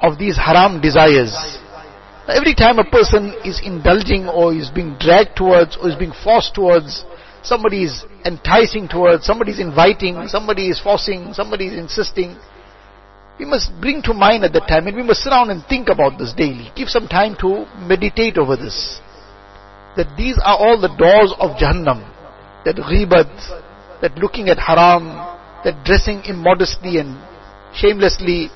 of 0.00 0.16
these 0.16 0.38
haram 0.38 0.80
desires. 0.80 1.34
Now, 2.26 2.38
every 2.38 2.54
time 2.54 2.78
a 2.78 2.88
person 2.88 3.34
is 3.44 3.60
indulging 3.62 4.28
or 4.28 4.54
is 4.54 4.70
being 4.70 4.96
dragged 4.98 5.36
towards 5.36 5.76
or 5.76 5.90
is 5.90 5.96
being 5.96 6.14
forced 6.22 6.54
towards, 6.54 7.04
somebody 7.42 7.84
is 7.84 8.04
enticing 8.24 8.88
towards, 8.88 9.26
somebody 9.26 9.52
is 9.52 9.60
inviting, 9.60 10.28
somebody 10.28 10.68
is 10.68 10.80
forcing, 10.80 11.34
somebody 11.34 11.66
is 11.66 11.76
insisting, 11.76 12.38
we 13.38 13.44
must 13.44 13.70
bring 13.80 14.02
to 14.02 14.14
mind 14.14 14.44
at 14.44 14.52
that 14.52 14.68
time 14.68 14.86
and 14.86 14.96
we 14.96 15.02
must 15.02 15.22
sit 15.22 15.30
down 15.30 15.50
and 15.50 15.64
think 15.66 15.88
about 15.88 16.18
this 16.18 16.32
daily. 16.32 16.70
Give 16.76 16.88
some 16.88 17.08
time 17.08 17.36
to 17.40 17.66
meditate 17.78 18.38
over 18.38 18.56
this. 18.56 19.00
That 19.96 20.16
these 20.16 20.36
are 20.38 20.56
all 20.56 20.80
the 20.80 20.94
doors 20.94 21.34
of 21.38 21.56
Jahannam. 21.58 22.10
That 22.64 22.76
ghibat, 22.76 24.00
that 24.00 24.16
looking 24.18 24.48
at 24.48 24.58
haram, 24.58 25.06
that 25.64 25.84
dressing 25.84 26.22
immodestly 26.26 26.98
and 26.98 27.18
shamelessly, 27.74 28.48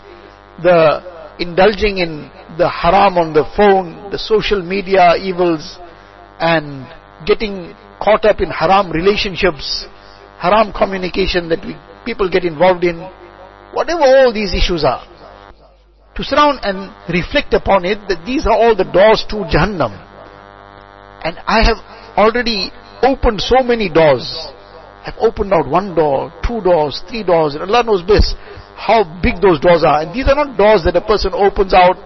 the 0.62 1.02
indulging 1.38 1.98
in 1.98 2.30
the 2.56 2.68
haram 2.68 3.18
on 3.18 3.32
the 3.32 3.44
phone, 3.56 4.10
the 4.10 4.18
social 4.18 4.62
media 4.62 5.14
evils, 5.16 5.78
and 6.38 6.86
getting 7.26 7.74
caught 8.02 8.24
up 8.24 8.40
in 8.40 8.50
haram 8.50 8.90
relationships, 8.90 9.86
haram 10.38 10.72
communication 10.72 11.48
that 11.48 11.64
we, 11.64 11.76
people 12.04 12.28
get 12.30 12.44
involved 12.44 12.84
in, 12.84 12.98
whatever 13.72 14.02
all 14.02 14.32
these 14.32 14.54
issues 14.54 14.84
are, 14.84 15.04
to 16.18 16.34
down 16.34 16.58
and 16.62 16.90
reflect 17.08 17.54
upon 17.54 17.84
it 17.84 17.98
that 18.08 18.26
these 18.26 18.44
are 18.46 18.56
all 18.56 18.74
the 18.74 18.84
doors 18.84 19.24
to 19.30 19.46
Jahannam. 19.46 19.94
And 21.22 21.38
I 21.46 21.62
have 21.62 21.78
already 22.18 22.70
opened 23.02 23.40
so 23.40 23.62
many 23.62 23.88
doors. 23.88 24.26
I've 25.06 25.18
opened 25.18 25.52
out 25.54 25.68
one 25.68 25.94
door, 25.94 26.32
two 26.42 26.60
doors, 26.60 27.02
three 27.08 27.22
doors, 27.22 27.54
and 27.54 27.62
Allah 27.62 27.84
knows 27.84 28.02
best 28.02 28.34
how 28.74 29.06
big 29.22 29.40
those 29.40 29.60
doors 29.60 29.82
are. 29.86 30.02
And 30.02 30.14
these 30.14 30.26
are 30.26 30.34
not 30.34 30.58
doors 30.58 30.82
that 30.84 30.96
a 30.96 31.00
person 31.00 31.32
opens 31.34 31.74
out, 31.74 31.98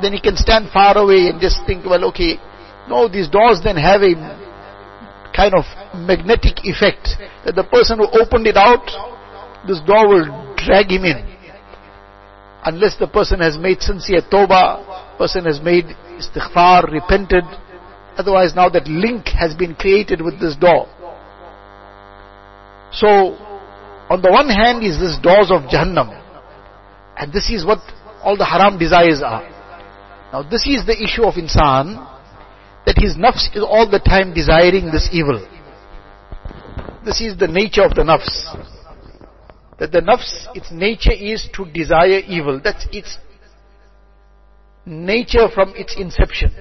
then 0.00 0.12
he 0.12 0.20
can 0.20 0.36
stand 0.36 0.68
far 0.70 0.96
away 0.96 1.28
and 1.32 1.40
just 1.40 1.64
think, 1.66 1.84
well, 1.84 2.04
okay. 2.12 2.36
No, 2.88 3.08
these 3.08 3.28
doors 3.28 3.60
then 3.64 3.76
have 3.76 4.02
a 4.04 4.12
kind 5.32 5.54
of 5.56 5.64
magnetic 5.96 6.64
effect 6.68 7.16
that 7.44 7.56
the 7.56 7.64
person 7.64 7.98
who 7.98 8.08
opened 8.12 8.46
it 8.46 8.56
out, 8.56 8.84
this 9.66 9.80
door 9.80 10.04
will 10.08 10.28
drag 10.64 10.90
him 10.90 11.04
in. 11.04 11.34
Unless 12.64 12.96
the 12.98 13.06
person 13.06 13.40
has 13.40 13.58
made 13.58 13.82
sincere 13.82 14.22
tawbah, 14.22 15.18
person 15.18 15.44
has 15.44 15.60
made 15.60 15.84
istighfar, 16.16 16.90
repented, 16.90 17.44
otherwise 18.16 18.54
now 18.54 18.68
that 18.68 18.86
link 18.88 19.28
has 19.28 19.54
been 19.54 19.74
created 19.74 20.22
with 20.22 20.40
this 20.40 20.56
door. 20.56 20.86
So, 22.92 23.36
on 24.08 24.22
the 24.22 24.30
one 24.30 24.48
hand 24.48 24.82
is 24.82 24.98
this 24.98 25.18
doors 25.18 25.50
of 25.50 25.68
Jahannam, 25.68 26.20
and 27.16 27.32
this 27.32 27.50
is 27.50 27.64
what 27.66 27.78
all 28.22 28.36
the 28.36 28.44
haram 28.44 28.78
desires 28.78 29.20
are. 29.22 29.42
Now 30.32 30.42
this 30.42 30.66
is 30.66 30.86
the 30.86 30.96
issue 30.96 31.24
of 31.24 31.34
insan, 31.34 32.00
that 32.86 32.96
his 32.98 33.16
nafs 33.16 33.54
is 33.54 33.62
all 33.62 33.88
the 33.90 33.98
time 33.98 34.34
desiring 34.34 34.90
this 34.90 35.08
evil. 35.12 35.46
This 37.04 37.20
is 37.20 37.36
the 37.36 37.48
nature 37.48 37.82
of 37.82 37.94
the 37.94 38.02
nafs. 38.02 38.73
That 39.78 39.92
the 39.92 40.00
nafs, 40.00 40.46
its 40.54 40.70
nature 40.70 41.12
is 41.12 41.48
to 41.54 41.64
desire 41.66 42.20
evil. 42.26 42.60
That's 42.62 42.86
its 42.92 43.18
nature 44.86 45.48
from 45.52 45.74
its 45.76 45.96
inception. 45.98 46.54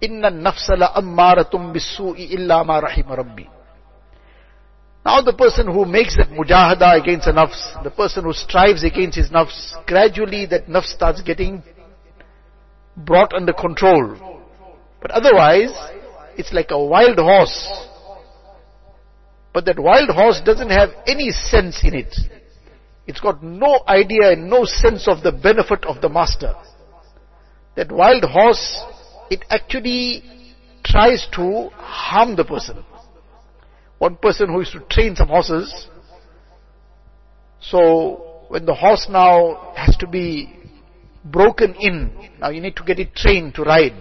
Inna 0.00 0.30
nafsa 0.30 0.78
la 0.78 0.94
ammaratum 0.94 1.74
bisu'i 1.74 2.34
illa 2.34 2.64
ma 2.64 2.78
rahim 2.78 3.08
rabbi. 3.08 3.44
Now 5.04 5.22
the 5.22 5.32
person 5.32 5.66
who 5.66 5.86
makes 5.86 6.16
that 6.16 6.28
mujahada 6.28 7.00
against 7.00 7.26
a 7.26 7.32
nafs, 7.32 7.82
the 7.82 7.90
person 7.90 8.24
who 8.24 8.32
strives 8.32 8.84
against 8.84 9.16
his 9.16 9.30
nafs, 9.30 9.72
gradually 9.86 10.46
that 10.46 10.66
nafs 10.66 10.94
starts 10.94 11.22
getting 11.22 11.62
brought 12.96 13.32
under 13.32 13.52
control. 13.52 14.16
But 15.00 15.10
otherwise, 15.10 15.72
it's 16.36 16.52
like 16.52 16.70
a 16.70 16.78
wild 16.78 17.18
horse. 17.18 17.68
But 19.52 19.64
that 19.66 19.78
wild 19.78 20.10
horse 20.10 20.40
doesn't 20.44 20.70
have 20.70 20.90
any 21.06 21.30
sense 21.30 21.80
in 21.82 21.94
it. 21.94 22.14
It's 23.06 23.20
got 23.20 23.42
no 23.42 23.80
idea 23.88 24.32
and 24.32 24.48
no 24.48 24.64
sense 24.64 25.08
of 25.08 25.22
the 25.22 25.32
benefit 25.32 25.84
of 25.84 26.00
the 26.00 26.08
master. 26.08 26.54
That 27.76 27.90
wild 27.90 28.24
horse, 28.24 28.80
it 29.30 29.44
actually 29.50 30.22
tries 30.84 31.26
to 31.32 31.70
harm 31.74 32.36
the 32.36 32.44
person. 32.44 32.84
One 33.98 34.16
person 34.16 34.48
who 34.48 34.60
used 34.60 34.72
to 34.72 34.80
train 34.80 35.16
some 35.16 35.28
horses, 35.28 35.88
so 37.60 38.44
when 38.48 38.64
the 38.64 38.74
horse 38.74 39.06
now 39.10 39.72
has 39.76 39.96
to 39.98 40.06
be 40.06 40.56
broken 41.24 41.74
in. 41.74 42.30
Now 42.40 42.50
you 42.50 42.60
need 42.60 42.76
to 42.76 42.84
get 42.84 42.98
it 42.98 43.14
trained 43.14 43.54
to 43.54 43.62
ride. 43.62 43.94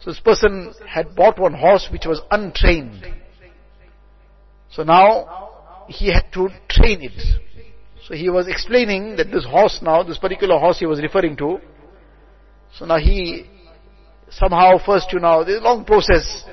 So 0.00 0.10
this 0.10 0.20
person 0.20 0.74
had 0.86 1.14
bought 1.14 1.38
one 1.38 1.54
horse 1.54 1.88
which 1.90 2.06
was 2.06 2.20
untrained. 2.30 3.04
So 4.70 4.82
now 4.82 5.86
he 5.88 6.12
had 6.12 6.32
to 6.34 6.48
train 6.68 7.02
it. 7.02 7.20
So 8.06 8.14
he 8.14 8.30
was 8.30 8.48
explaining 8.48 9.16
that 9.16 9.30
this 9.30 9.44
horse 9.44 9.80
now, 9.82 10.02
this 10.02 10.18
particular 10.18 10.58
horse 10.58 10.78
he 10.78 10.86
was 10.86 11.00
referring 11.00 11.36
to, 11.38 11.60
so 12.78 12.84
now 12.84 12.98
he 12.98 13.46
somehow 14.30 14.78
first 14.84 15.12
you 15.12 15.20
know, 15.20 15.42
a 15.42 15.60
long 15.60 15.84
process. 15.84 16.44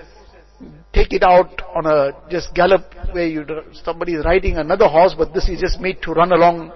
Take 0.93 1.11
it 1.11 1.23
out 1.23 1.61
on 1.75 1.85
a 1.85 2.11
just 2.29 2.53
gallop 2.55 2.93
where 3.11 3.27
you 3.27 3.45
somebody 3.83 4.13
is 4.13 4.23
riding 4.23 4.57
another 4.57 4.87
horse, 4.87 5.13
but 5.17 5.33
this 5.33 5.49
is 5.49 5.59
just 5.59 5.81
made 5.81 6.01
to 6.03 6.13
run 6.13 6.31
along 6.31 6.71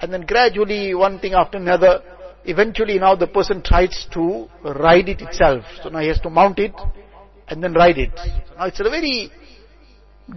and 0.00 0.12
then 0.12 0.22
gradually 0.22 0.94
one 0.94 1.18
thing 1.18 1.32
after 1.32 1.58
another, 1.58 2.02
eventually 2.44 2.98
now 2.98 3.14
the 3.14 3.26
person 3.26 3.62
tries 3.62 4.06
to 4.12 4.48
ride 4.62 5.08
it 5.08 5.20
itself. 5.20 5.64
So 5.82 5.88
now 5.88 6.00
he 6.00 6.08
has 6.08 6.20
to 6.20 6.30
mount 6.30 6.58
it 6.58 6.74
and 7.48 7.62
then 7.62 7.72
ride 7.72 7.98
it. 7.98 8.14
Now 8.58 8.66
it's 8.66 8.80
a 8.80 8.84
very 8.84 9.30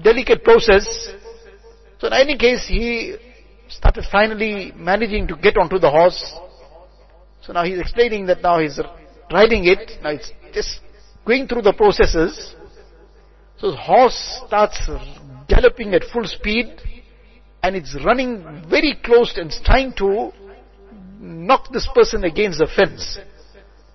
delicate 0.02 0.44
process. 0.44 1.10
So 2.00 2.08
in 2.08 2.14
any 2.14 2.38
case, 2.38 2.66
he 2.68 3.18
started 3.68 4.06
finally 4.12 4.72
managing 4.76 5.28
to 5.28 5.36
get 5.36 5.58
onto 5.58 5.80
the 5.80 5.90
horse. 5.90 6.34
So 7.42 7.54
now 7.54 7.64
he's 7.64 7.80
explaining 7.80 8.28
that 8.28 8.42
now 8.42 8.60
he's 8.60 8.80
riding 9.32 9.66
it. 9.66 10.02
Now 10.02 10.12
it's 10.12 10.32
just 10.54 10.80
going 11.26 11.48
through 11.48 11.64
the 11.64 11.74
processes. 11.74 12.56
So 13.58 13.72
the 13.72 13.78
horse 13.78 14.42
starts 14.48 14.90
galloping 15.48 15.94
at 15.94 16.04
full 16.14 16.26
speed 16.26 16.68
and 17.62 17.76
it's 17.76 17.96
running 18.06 18.66
very 18.70 18.98
close 19.04 19.38
and 19.38 19.52
trying 19.66 19.94
to 19.94 20.32
knock 21.20 21.72
this 21.74 21.88
person 21.94 22.24
against 22.24 22.60
the 22.60 22.68
fence. 22.68 23.20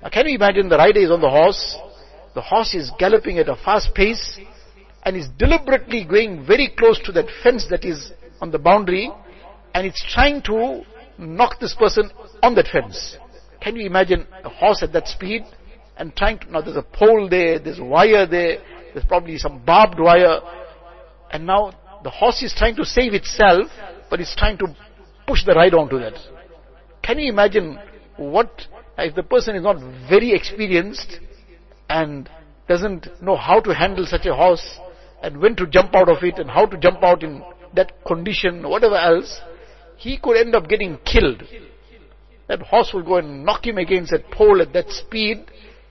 Now 0.02 0.10
can 0.10 0.26
you 0.26 0.34
imagine 0.34 0.68
the 0.68 0.76
rider 0.76 1.00
is 1.00 1.10
on 1.10 1.20
the 1.22 1.30
horse, 1.30 1.76
the 2.34 2.42
horse 2.42 2.74
is 2.74 2.90
galloping 2.98 3.38
at 3.38 3.48
a 3.48 3.56
fast 3.56 3.94
pace 3.94 4.38
and 5.04 5.16
is 5.16 5.28
deliberately 5.38 6.04
going 6.04 6.46
very 6.46 6.72
close 6.78 6.98
to 7.04 7.12
that 7.12 7.26
fence 7.42 7.66
that 7.70 7.84
is 7.84 8.12
on 8.40 8.50
the 8.50 8.58
boundary 8.58 9.10
and 9.74 9.86
it's 9.86 10.02
trying 10.12 10.40
to 10.42 10.82
knock 11.18 11.60
this 11.60 11.74
person 11.74 12.10
on 12.42 12.54
that 12.54 12.66
fence. 12.68 13.16
Can 13.60 13.76
you 13.76 13.86
imagine 13.86 14.26
a 14.42 14.48
horse 14.48 14.82
at 14.82 14.92
that 14.92 15.08
speed 15.08 15.42
and 15.96 16.14
trying 16.16 16.38
to, 16.40 16.50
now 16.50 16.60
there's 16.60 16.76
a 16.76 16.82
pole 16.82 17.28
there, 17.28 17.58
there's 17.58 17.80
wire 17.80 18.26
there, 18.26 18.58
there's 18.92 19.06
probably 19.06 19.38
some 19.38 19.64
barbed 19.64 19.98
wire 19.98 20.40
and 21.30 21.46
now 21.46 21.72
the 22.02 22.10
horse 22.10 22.42
is 22.42 22.54
trying 22.56 22.76
to 22.76 22.84
save 22.84 23.14
itself, 23.14 23.68
but 24.10 24.20
it's 24.20 24.34
trying 24.36 24.58
to 24.58 24.66
push 25.26 25.44
the 25.44 25.54
rider 25.54 25.78
onto 25.78 25.98
that. 25.98 26.14
Can 27.02 27.18
you 27.18 27.30
imagine 27.30 27.78
what, 28.16 28.62
if 28.98 29.14
the 29.14 29.22
person 29.22 29.56
is 29.56 29.62
not 29.62 29.76
very 30.08 30.32
experienced 30.32 31.18
and 31.88 32.28
doesn't 32.68 33.08
know 33.22 33.36
how 33.36 33.60
to 33.60 33.74
handle 33.74 34.06
such 34.06 34.26
a 34.26 34.34
horse 34.34 34.78
and 35.24 35.40
when 35.40 35.56
to 35.56 35.66
jump 35.66 35.94
out 35.94 36.10
of 36.10 36.22
it 36.22 36.38
and 36.38 36.50
how 36.50 36.66
to 36.66 36.76
jump 36.76 37.02
out 37.02 37.22
in 37.22 37.42
that 37.72 37.92
condition, 38.06 38.68
whatever 38.68 38.96
else, 38.96 39.40
he 39.96 40.18
could 40.18 40.36
end 40.36 40.54
up 40.54 40.68
getting 40.68 40.98
killed. 40.98 41.42
That 42.46 42.60
horse 42.60 42.90
will 42.92 43.02
go 43.02 43.16
and 43.16 43.42
knock 43.42 43.66
him 43.66 43.78
against 43.78 44.12
that 44.12 44.30
pole 44.30 44.60
at 44.60 44.74
that 44.74 44.90
speed. 44.90 45.46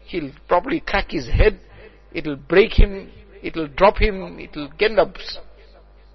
He'll 0.06 0.30
probably 0.48 0.82
crack 0.82 1.10
his 1.10 1.28
head. 1.28 1.60
It'll 2.12 2.36
break 2.36 2.74
him. 2.74 3.10
It'll 3.42 3.68
drop 3.68 3.98
him. 3.98 4.40
It'll 4.40 4.70
end 4.80 5.00
up 5.00 5.16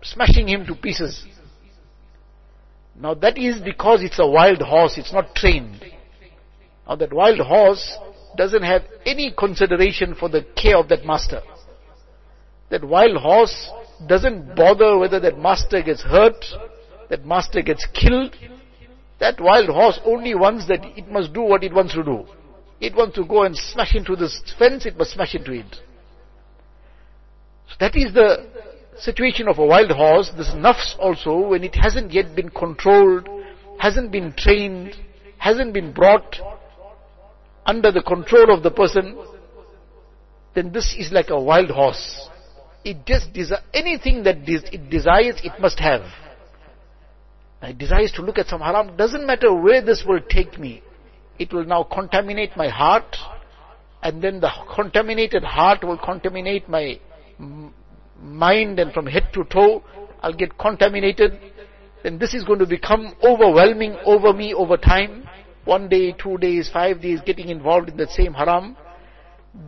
smashing 0.00 0.46
him 0.46 0.64
to 0.66 0.76
pieces. 0.76 1.26
Now 2.94 3.14
that 3.14 3.36
is 3.36 3.60
because 3.60 4.04
it's 4.04 4.20
a 4.20 4.26
wild 4.28 4.62
horse, 4.62 4.96
it's 4.96 5.12
not 5.12 5.34
trained. 5.34 5.84
Now 6.88 6.94
that 6.94 7.12
wild 7.12 7.40
horse 7.40 7.98
doesn't 8.36 8.62
have 8.62 8.82
any 9.04 9.34
consideration 9.36 10.14
for 10.14 10.28
the 10.28 10.46
care 10.54 10.76
of 10.76 10.88
that 10.90 11.04
master. 11.04 11.42
That 12.70 12.84
wild 12.84 13.16
horse 13.16 13.70
doesn't 14.06 14.54
bother 14.54 14.98
whether 14.98 15.18
that 15.20 15.38
master 15.38 15.82
gets 15.82 16.02
hurt, 16.02 16.44
that 17.08 17.24
master 17.24 17.62
gets 17.62 17.86
killed. 17.94 18.34
That 19.20 19.40
wild 19.40 19.68
horse 19.68 19.98
only 20.04 20.34
wants 20.34 20.68
that 20.68 20.84
it 20.96 21.10
must 21.10 21.32
do 21.32 21.42
what 21.42 21.64
it 21.64 21.72
wants 21.72 21.94
to 21.94 22.04
do. 22.04 22.26
It 22.80 22.94
wants 22.94 23.16
to 23.16 23.24
go 23.24 23.42
and 23.42 23.56
smash 23.56 23.94
into 23.94 24.14
this 24.14 24.40
fence, 24.58 24.86
it 24.86 24.96
must 24.96 25.12
smash 25.12 25.34
into 25.34 25.52
it. 25.52 25.76
So 27.68 27.74
that 27.80 27.96
is 27.96 28.14
the 28.14 28.46
situation 28.98 29.48
of 29.48 29.58
a 29.58 29.66
wild 29.66 29.90
horse, 29.90 30.30
this 30.36 30.50
nafs 30.50 30.96
also, 30.98 31.48
when 31.48 31.64
it 31.64 31.74
hasn't 31.74 32.12
yet 32.12 32.36
been 32.36 32.50
controlled, 32.50 33.28
hasn't 33.78 34.12
been 34.12 34.32
trained, 34.36 34.94
hasn't 35.38 35.72
been 35.72 35.92
brought 35.92 36.36
under 37.66 37.90
the 37.92 38.02
control 38.02 38.54
of 38.54 38.62
the 38.62 38.70
person, 38.70 39.18
then 40.54 40.72
this 40.72 40.94
is 40.98 41.12
like 41.12 41.30
a 41.30 41.40
wild 41.40 41.70
horse. 41.70 42.28
It 42.90 43.04
just 43.04 43.34
desires 43.34 43.62
anything 43.74 44.22
that 44.22 44.36
it 44.48 44.88
desires, 44.88 45.36
it 45.44 45.60
must 45.60 45.78
have. 45.78 46.04
It 47.60 47.76
desires 47.76 48.12
to 48.12 48.22
look 48.22 48.38
at 48.38 48.46
some 48.46 48.62
haram. 48.62 48.96
Doesn't 48.96 49.26
matter 49.26 49.52
where 49.52 49.82
this 49.82 50.04
will 50.06 50.20
take 50.36 50.58
me. 50.58 50.82
It 51.38 51.52
will 51.52 51.66
now 51.66 51.82
contaminate 51.82 52.56
my 52.56 52.68
heart, 52.68 53.16
and 54.02 54.22
then 54.22 54.40
the 54.40 54.50
contaminated 54.74 55.44
heart 55.44 55.84
will 55.84 55.98
contaminate 55.98 56.66
my 56.68 56.98
mind 58.20 58.78
and 58.78 58.92
from 58.92 59.06
head 59.06 59.28
to 59.34 59.44
toe, 59.44 59.82
I'll 60.22 60.32
get 60.32 60.56
contaminated, 60.56 61.38
then 62.02 62.18
this 62.18 62.32
is 62.32 62.42
going 62.44 62.58
to 62.60 62.66
become 62.66 63.14
overwhelming 63.22 63.96
over 64.06 64.32
me 64.32 64.54
over 64.54 64.76
time. 64.78 65.28
One 65.64 65.88
day, 65.90 66.12
two 66.12 66.38
days, 66.38 66.70
five 66.72 67.02
days, 67.02 67.20
getting 67.20 67.50
involved 67.50 67.90
in 67.90 67.98
that 67.98 68.10
same 68.10 68.32
haram. 68.32 68.76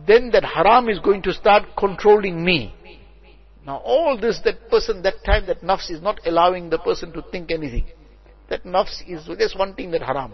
Then 0.07 0.31
that 0.31 0.43
haram 0.43 0.89
is 0.89 0.99
going 0.99 1.21
to 1.23 1.33
start 1.33 1.63
controlling 1.77 2.43
me. 2.43 2.73
Now 3.65 3.77
all 3.77 4.17
this, 4.19 4.39
that 4.43 4.69
person, 4.69 5.03
that 5.03 5.23
time, 5.25 5.45
that 5.47 5.61
nafs 5.61 5.91
is 5.91 6.01
not 6.01 6.19
allowing 6.25 6.69
the 6.69 6.79
person 6.79 7.11
to 7.13 7.21
think 7.31 7.51
anything. 7.51 7.85
That 8.49 8.63
nafs 8.63 9.01
is 9.07 9.27
just 9.37 9.57
wanting 9.57 9.91
that 9.91 10.01
haram. 10.01 10.33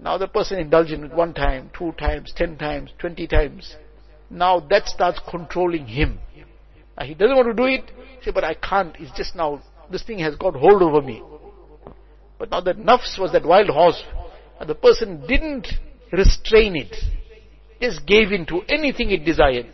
Now 0.00 0.18
the 0.18 0.28
person 0.28 0.58
indulges 0.58 0.94
in 0.94 1.04
it 1.04 1.14
one 1.14 1.34
time, 1.34 1.70
two 1.76 1.92
times, 1.92 2.32
ten 2.34 2.56
times, 2.56 2.90
twenty 2.98 3.26
times. 3.26 3.76
Now 4.30 4.60
that 4.70 4.86
starts 4.86 5.20
controlling 5.28 5.86
him. 5.86 6.18
Now 6.96 7.04
he 7.04 7.14
doesn't 7.14 7.36
want 7.36 7.48
to 7.48 7.54
do 7.54 7.66
it. 7.66 7.90
Say, 8.22 8.30
but 8.30 8.44
I 8.44 8.54
can't. 8.54 8.94
It's 8.98 9.16
just 9.16 9.34
now, 9.34 9.62
this 9.90 10.02
thing 10.04 10.20
has 10.20 10.36
got 10.36 10.54
hold 10.54 10.80
over 10.82 11.02
me. 11.02 11.22
But 12.38 12.50
now 12.50 12.60
that 12.60 12.78
nafs 12.78 13.18
was 13.18 13.32
that 13.32 13.44
wild 13.44 13.68
horse, 13.68 14.02
and 14.60 14.68
the 14.68 14.74
person 14.74 15.26
didn't 15.26 15.66
restrain 16.12 16.76
it. 16.76 16.94
Just 17.80 18.06
gave 18.06 18.30
in 18.30 18.46
to 18.46 18.62
anything 18.68 19.10
it 19.10 19.24
desired. 19.24 19.66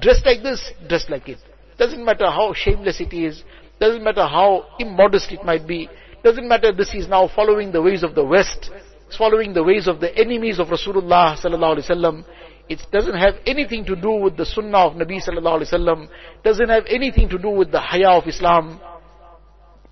Dressed 0.00 0.26
like 0.26 0.42
this, 0.42 0.72
dressed 0.88 1.10
like 1.10 1.28
it. 1.28 1.38
Doesn't 1.78 2.04
matter 2.04 2.26
how 2.26 2.52
shameless 2.54 3.00
it 3.00 3.12
is. 3.12 3.42
Doesn't 3.80 4.04
matter 4.04 4.26
how 4.26 4.66
immodest 4.78 5.32
it 5.32 5.44
might 5.44 5.66
be. 5.66 5.88
Doesn't 6.22 6.46
matter 6.46 6.72
this 6.72 6.94
is 6.94 7.08
now 7.08 7.28
following 7.34 7.72
the 7.72 7.82
ways 7.82 8.02
of 8.02 8.14
the 8.14 8.24
West. 8.24 8.70
It's 9.08 9.16
following 9.16 9.52
the 9.52 9.62
ways 9.62 9.88
of 9.88 10.00
the 10.00 10.16
enemies 10.16 10.58
of 10.58 10.68
Rasulullah 10.68 11.36
sallallahu 11.36 11.78
alaihi 11.78 11.90
wasallam. 11.90 12.24
It 12.68 12.80
doesn't 12.92 13.16
have 13.16 13.34
anything 13.44 13.84
to 13.86 13.96
do 13.96 14.12
with 14.12 14.36
the 14.36 14.46
sunnah 14.46 14.86
of 14.86 14.92
Nabi 14.94 15.20
sallallahu 15.22 15.62
alaihi 15.62 15.72
wasallam. 15.72 16.08
Doesn't 16.44 16.68
have 16.68 16.84
anything 16.88 17.28
to 17.30 17.38
do 17.38 17.50
with 17.50 17.72
the 17.72 17.80
haya 17.80 18.10
of 18.10 18.26
Islam. 18.28 18.80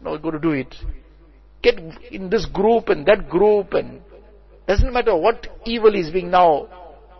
No, 0.00 0.16
go 0.18 0.30
to 0.30 0.38
do 0.38 0.52
it. 0.52 0.74
Get 1.62 1.78
in 2.10 2.30
this 2.30 2.46
group 2.46 2.88
and 2.88 3.04
that 3.06 3.28
group 3.28 3.74
and 3.74 4.00
doesn't 4.66 4.92
matter 4.92 5.16
what 5.16 5.48
evil 5.66 5.94
is 5.94 6.10
being 6.10 6.30
now 6.30 6.68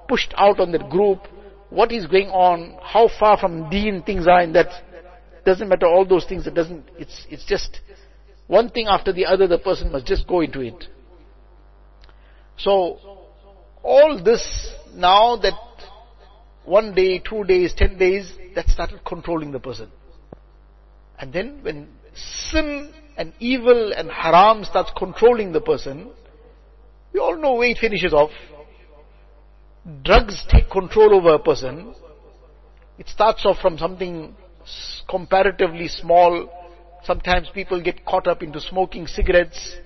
pushed 0.08 0.32
out 0.36 0.60
on 0.60 0.72
that 0.72 0.88
group, 0.88 1.18
what 1.70 1.92
is 1.92 2.06
going 2.06 2.28
on, 2.28 2.76
how 2.82 3.08
far 3.18 3.38
from 3.38 3.70
deen 3.70 4.02
things 4.02 4.26
are 4.26 4.42
in 4.42 4.52
that, 4.52 4.68
doesn't 5.44 5.68
matter 5.68 5.86
all 5.86 6.04
those 6.04 6.24
things, 6.26 6.46
it 6.46 6.54
doesn't, 6.54 6.84
it's, 6.98 7.26
it's 7.30 7.44
just 7.44 7.80
one 8.46 8.68
thing 8.70 8.86
after 8.88 9.12
the 9.12 9.26
other, 9.26 9.46
the 9.46 9.58
person 9.58 9.90
must 9.92 10.06
just 10.06 10.26
go 10.26 10.40
into 10.40 10.60
it. 10.60 10.84
So, 12.58 12.98
all 13.82 14.20
this 14.22 14.74
now 14.94 15.36
that 15.36 15.54
one 16.64 16.94
day, 16.94 17.18
two 17.20 17.44
days, 17.44 17.72
ten 17.74 17.96
days, 17.96 18.32
that 18.54 18.68
started 18.68 19.04
controlling 19.04 19.52
the 19.52 19.60
person. 19.60 19.90
And 21.18 21.32
then 21.32 21.60
when 21.62 21.88
sin 22.50 22.92
and 23.16 23.32
evil 23.38 23.92
and 23.92 24.10
haram 24.10 24.64
starts 24.64 24.90
controlling 24.96 25.52
the 25.52 25.60
person, 25.60 26.10
we 27.12 27.20
all 27.20 27.36
know 27.36 27.54
where 27.54 27.68
it 27.68 27.78
finishes 27.78 28.12
off. 28.12 28.30
Drugs 30.02 30.44
take 30.48 30.70
control 30.70 31.14
over 31.14 31.34
a 31.34 31.38
person. 31.38 31.94
It 32.98 33.08
starts 33.08 33.46
off 33.46 33.58
from 33.60 33.78
something 33.78 34.34
comparatively 35.08 35.88
small. 35.88 36.50
Sometimes 37.04 37.48
people 37.54 37.82
get 37.82 38.04
caught 38.04 38.26
up 38.26 38.42
into 38.42 38.60
smoking 38.60 39.06
cigarettes. 39.06 39.76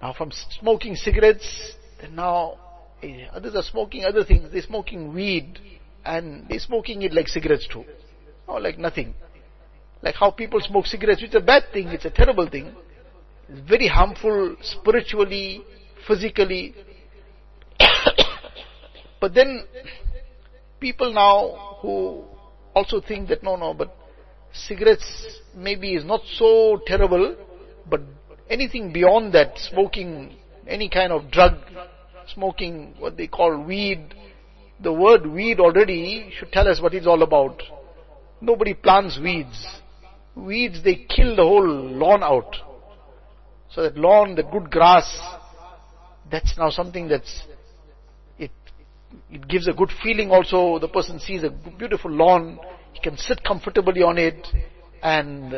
Now 0.00 0.12
from 0.12 0.30
smoking 0.60 0.94
cigarettes, 0.94 1.74
now 2.12 2.58
eh, 3.02 3.26
others 3.32 3.56
are 3.56 3.62
smoking 3.62 4.04
other 4.04 4.24
things. 4.24 4.52
They're 4.52 4.62
smoking 4.62 5.12
weed 5.12 5.58
and 6.04 6.48
they're 6.48 6.60
smoking 6.60 7.02
it 7.02 7.12
like 7.12 7.26
cigarettes 7.26 7.66
too. 7.66 7.84
Or 8.46 8.60
like 8.60 8.78
nothing. 8.78 9.14
Like 10.02 10.14
how 10.14 10.30
people 10.30 10.60
smoke 10.60 10.86
cigarettes, 10.86 11.22
which 11.22 11.30
is 11.30 11.36
a 11.36 11.40
bad 11.40 11.64
thing, 11.72 11.88
it's 11.88 12.04
a 12.04 12.10
terrible 12.10 12.48
thing. 12.48 12.72
It's 13.48 13.68
very 13.68 13.88
harmful 13.88 14.56
spiritually, 14.62 15.62
physically. 16.06 16.74
but 19.20 19.34
then 19.34 19.64
people 20.80 21.12
now 21.12 21.78
who 21.80 22.24
also 22.74 23.00
think 23.00 23.28
that 23.28 23.42
no, 23.42 23.56
no, 23.56 23.74
but 23.74 23.96
cigarettes 24.52 25.40
maybe 25.54 25.94
is 25.94 26.04
not 26.04 26.20
so 26.34 26.80
terrible, 26.86 27.36
but 27.88 28.00
anything 28.48 28.92
beyond 28.92 29.32
that, 29.34 29.58
smoking 29.58 30.36
any 30.66 30.88
kind 30.88 31.12
of 31.12 31.30
drug, 31.30 31.54
smoking 32.34 32.94
what 32.98 33.16
they 33.16 33.26
call 33.26 33.62
weed, 33.62 34.14
the 34.80 34.92
word 34.92 35.26
weed 35.26 35.60
already 35.60 36.30
should 36.36 36.52
tell 36.52 36.68
us 36.68 36.80
what 36.80 36.94
it's 36.94 37.06
all 37.06 37.22
about. 37.22 37.62
Nobody 38.40 38.74
plants 38.74 39.18
weeds. 39.22 39.66
Weeds, 40.34 40.82
they 40.84 41.06
kill 41.08 41.34
the 41.34 41.42
whole 41.42 41.66
lawn 41.66 42.22
out. 42.22 42.56
So 43.70 43.82
that 43.82 43.96
lawn, 43.96 44.34
the 44.34 44.42
good 44.42 44.70
grass, 44.70 45.18
that's 46.30 46.56
now 46.58 46.70
something 46.70 47.08
that's, 47.08 47.42
it 49.30 49.48
gives 49.48 49.68
a 49.68 49.72
good 49.72 49.90
feeling 50.02 50.30
also. 50.30 50.78
The 50.78 50.88
person 50.88 51.18
sees 51.18 51.42
a 51.42 51.50
beautiful 51.50 52.10
lawn, 52.10 52.58
he 52.92 53.00
can 53.00 53.16
sit 53.16 53.42
comfortably 53.44 54.02
on 54.02 54.18
it, 54.18 54.46
and 55.02 55.52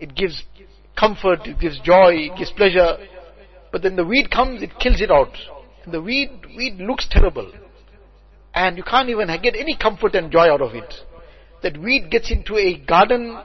it 0.00 0.14
gives 0.14 0.42
comfort, 0.98 1.46
it 1.46 1.60
gives 1.60 1.80
joy, 1.80 2.12
it 2.14 2.36
gives 2.36 2.50
pleasure. 2.52 2.96
But 3.70 3.82
then 3.82 3.96
the 3.96 4.04
weed 4.04 4.30
comes, 4.30 4.62
it 4.62 4.78
kills 4.78 5.00
it 5.00 5.10
out. 5.10 5.34
And 5.84 5.94
the 5.94 6.02
weed, 6.02 6.30
weed 6.56 6.74
looks 6.78 7.06
terrible. 7.10 7.52
And 8.54 8.76
you 8.76 8.82
can't 8.82 9.08
even 9.08 9.28
get 9.42 9.56
any 9.56 9.76
comfort 9.76 10.14
and 10.14 10.30
joy 10.30 10.52
out 10.52 10.60
of 10.60 10.74
it. 10.74 10.92
That 11.62 11.78
weed 11.78 12.10
gets 12.10 12.30
into 12.30 12.56
a 12.56 12.78
garden, 12.78 13.40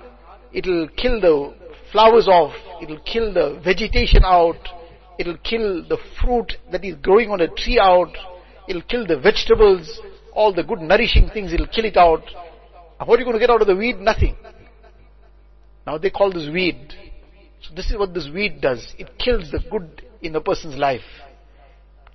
it'll 0.51 0.89
kill 0.89 1.21
the 1.21 1.53
flowers 1.91 2.27
off, 2.27 2.53
it'll 2.81 2.99
kill 2.99 3.33
the 3.33 3.61
vegetation 3.63 4.23
out, 4.25 4.57
it'll 5.17 5.37
kill 5.37 5.87
the 5.87 5.97
fruit 6.21 6.53
that 6.71 6.83
is 6.83 6.95
growing 7.01 7.29
on 7.29 7.41
a 7.41 7.47
tree 7.47 7.79
out, 7.79 8.11
it'll 8.67 8.81
kill 8.83 9.05
the 9.05 9.17
vegetables, 9.19 9.99
all 10.33 10.53
the 10.53 10.63
good 10.63 10.79
nourishing 10.79 11.29
things, 11.33 11.53
it'll 11.53 11.67
kill 11.67 11.85
it 11.85 11.97
out. 11.97 12.23
And 12.99 13.07
what 13.07 13.17
are 13.17 13.19
you 13.19 13.25
going 13.25 13.35
to 13.35 13.39
get 13.39 13.49
out 13.49 13.61
of 13.61 13.67
the 13.67 13.75
weed? 13.75 13.99
Nothing. 13.99 14.35
Now 15.85 15.97
they 15.97 16.09
call 16.09 16.31
this 16.31 16.49
weed. 16.51 16.93
So 17.61 17.73
this 17.75 17.89
is 17.89 17.97
what 17.97 18.13
this 18.13 18.29
weed 18.33 18.61
does. 18.61 18.93
It 18.97 19.17
kills 19.17 19.51
the 19.51 19.59
good 19.71 20.03
in 20.21 20.35
a 20.35 20.41
person's 20.41 20.75
life. 20.75 21.01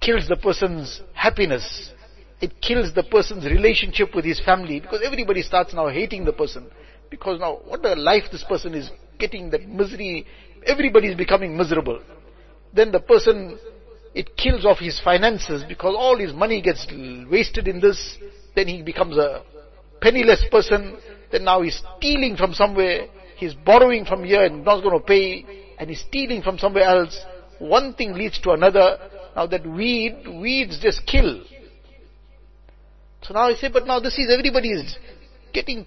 Kills 0.01 0.29
the 0.29 0.37
person's 0.37 1.01
happiness. 1.15 1.93
It 2.41 2.61
kills 2.61 2.93
the 2.93 3.05
person's 3.05 3.45
relationship 3.45 4.15
with 4.15 4.25
his 4.25 4.41
family 4.41 4.81
because 4.81 5.01
everybody 5.05 5.43
starts 5.43 5.73
now 5.75 5.89
hating 5.89 6.25
the 6.25 6.33
person. 6.33 6.69
Because 7.09 7.39
now, 7.39 7.61
what 7.67 7.85
a 7.85 7.95
life 7.95 8.25
this 8.33 8.45
person 8.45 8.75
is 8.75 8.91
getting, 9.19 9.51
that 9.51 9.69
misery, 9.69 10.27
everybody 10.67 11.09
is 11.09 11.15
becoming 11.15 11.57
miserable. 11.57 12.01
Then 12.75 12.91
the 12.91 13.01
person, 13.01 13.59
it 14.15 14.37
kills 14.37 14.67
off 14.67 14.79
his 14.79 15.01
finances 15.03 15.65
because 15.67 15.95
all 15.97 16.19
his 16.19 16.33
money 16.33 16.61
gets 16.61 16.87
wasted 17.31 17.67
in 17.67 17.81
this. 17.81 18.19
Then 18.55 18.69
he 18.69 18.83
becomes 18.83 19.17
a 19.17 19.43
penniless 20.01 20.45
person. 20.51 20.99
Then 21.31 21.45
now 21.45 21.63
he's 21.63 21.83
stealing 21.97 22.37
from 22.37 22.53
somewhere. 22.53 23.07
He's 23.37 23.55
borrowing 23.55 24.05
from 24.05 24.25
here 24.25 24.45
and 24.45 24.65
not 24.65 24.83
going 24.83 24.99
to 24.99 25.05
pay. 25.05 25.47
And 25.79 25.89
he's 25.89 26.01
stealing 26.01 26.43
from 26.43 26.59
somewhere 26.59 26.85
else. 26.85 27.19
One 27.59 27.95
thing 27.95 28.13
leads 28.13 28.39
to 28.41 28.51
another. 28.51 28.99
Now 29.35 29.47
that 29.47 29.67
weed, 29.67 30.25
weeds 30.27 30.79
just 30.81 31.07
kill. 31.07 31.43
So 33.23 33.35
now 33.35 33.49
I 33.49 33.55
say, 33.55 33.69
but 33.73 33.87
now 33.87 33.99
this 34.01 34.19
is 34.19 34.29
everybody 34.31 34.73
is 34.73 34.97
getting 35.55 35.87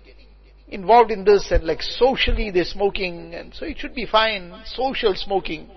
involved 0.67 1.11
in 1.11 1.23
this 1.25 1.51
and 1.51 1.63
like 1.63 1.81
socially 1.81 2.49
they're 2.49 2.63
smoking 2.63 3.35
and 3.35 3.53
so 3.53 3.65
it 3.65 3.77
should 3.77 3.93
be 3.93 4.05
fine, 4.05 4.53
social 4.65 5.13
smoking. 5.15 5.69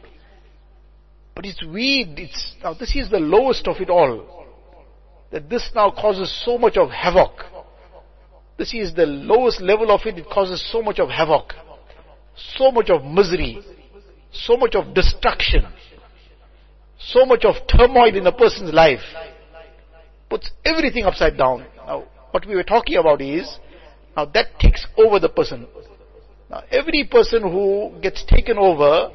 But 1.38 1.46
it's 1.46 1.64
weed, 1.64 2.14
it's, 2.16 2.56
now 2.64 2.74
this 2.74 2.96
is 2.96 3.10
the 3.10 3.20
lowest 3.20 3.68
of 3.68 3.76
it 3.76 3.88
all. 3.88 4.44
That 5.30 5.48
this 5.48 5.70
now 5.72 5.92
causes 5.92 6.36
so 6.44 6.58
much 6.58 6.76
of 6.76 6.90
havoc. 6.90 7.30
This 8.56 8.74
is 8.74 8.92
the 8.92 9.06
lowest 9.06 9.60
level 9.60 9.92
of 9.92 10.00
it, 10.04 10.18
it 10.18 10.26
causes 10.28 10.60
so 10.72 10.82
much 10.82 10.98
of 10.98 11.10
havoc. 11.10 11.52
So 12.56 12.72
much 12.72 12.90
of 12.90 13.04
misery. 13.04 13.62
So 14.32 14.56
much 14.56 14.74
of 14.74 14.92
destruction. 14.92 15.64
So 16.98 17.24
much 17.24 17.44
of 17.44 17.54
turmoil 17.68 18.16
in 18.16 18.26
a 18.26 18.32
person's 18.32 18.74
life. 18.74 18.98
Puts 20.28 20.50
everything 20.64 21.04
upside 21.04 21.38
down. 21.38 21.66
Now, 21.86 22.08
what 22.32 22.48
we 22.48 22.56
were 22.56 22.64
talking 22.64 22.96
about 22.96 23.22
is, 23.22 23.60
now 24.16 24.24
that 24.24 24.58
takes 24.58 24.84
over 24.96 25.20
the 25.20 25.28
person. 25.28 25.68
Now 26.50 26.64
every 26.68 27.04
person 27.08 27.42
who 27.42 27.96
gets 28.02 28.24
taken 28.24 28.58
over, 28.58 29.12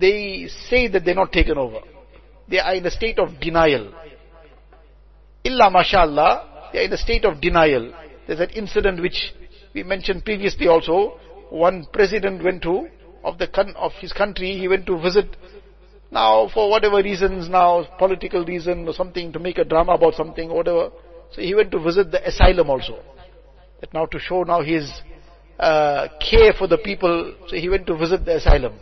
they 0.00 0.48
say 0.68 0.88
that 0.88 1.04
they're 1.04 1.14
not 1.14 1.32
taken 1.32 1.58
over. 1.58 1.80
They 2.48 2.58
are 2.58 2.74
in 2.74 2.86
a 2.86 2.90
state 2.90 3.18
of 3.18 3.40
denial. 3.40 3.92
Illa 5.44 5.70
mashallah, 5.70 6.70
they 6.72 6.80
are 6.80 6.84
in 6.84 6.92
a 6.92 6.96
state 6.96 7.24
of 7.24 7.40
denial. 7.40 7.92
There's 8.26 8.40
an 8.40 8.50
incident 8.50 9.00
which 9.00 9.32
we 9.74 9.82
mentioned 9.82 10.24
previously 10.24 10.66
also. 10.66 11.18
One 11.50 11.86
president 11.92 12.44
went 12.44 12.62
to, 12.62 12.88
of 13.24 13.38
the, 13.38 13.48
of 13.76 13.92
his 14.00 14.12
country, 14.12 14.56
he 14.56 14.68
went 14.68 14.86
to 14.86 15.00
visit 15.00 15.36
now, 16.10 16.48
for 16.52 16.70
whatever 16.70 16.96
reasons 17.02 17.48
now, 17.48 17.86
political 17.98 18.44
reason 18.44 18.88
or 18.88 18.94
something, 18.94 19.32
to 19.32 19.38
make 19.38 19.58
a 19.58 19.64
drama 19.64 19.92
about 19.92 20.14
something, 20.14 20.48
whatever. 20.48 20.90
So 21.32 21.42
he 21.42 21.54
went 21.54 21.70
to 21.72 21.78
visit 21.78 22.10
the 22.10 22.26
asylum 22.26 22.70
also. 22.70 22.98
That 23.80 23.92
now 23.92 24.06
to 24.06 24.18
show 24.18 24.42
now 24.42 24.62
his 24.62 24.90
uh, 25.58 26.08
care 26.18 26.54
for 26.54 26.66
the 26.66 26.78
people, 26.78 27.34
so 27.48 27.56
he 27.56 27.68
went 27.68 27.86
to 27.88 27.96
visit 27.96 28.24
the 28.24 28.36
asylum. 28.36 28.74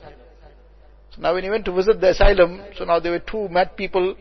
Now 1.19 1.35
when 1.35 1.45
he 1.45 1.51
went 1.51 1.65
to 1.67 1.73
visit 1.73 2.01
the 2.01 2.11
asylum, 2.11 2.61
so 2.77 2.85
now 2.85 3.01
there 3.01 3.13
were 3.13 3.21
two 3.21 3.49
mad 3.49 3.77
people 3.77 4.17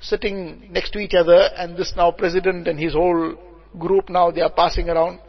sitting 0.00 0.68
next 0.70 0.92
to 0.92 0.98
each 0.98 1.14
other, 1.14 1.48
and 1.56 1.76
this 1.76 1.94
now 1.96 2.10
president 2.10 2.68
and 2.68 2.78
his 2.78 2.92
whole 2.92 3.34
group 3.78 4.08
now 4.08 4.30
they 4.30 4.40
are 4.40 4.52
passing 4.52 4.88
around, 4.90 5.20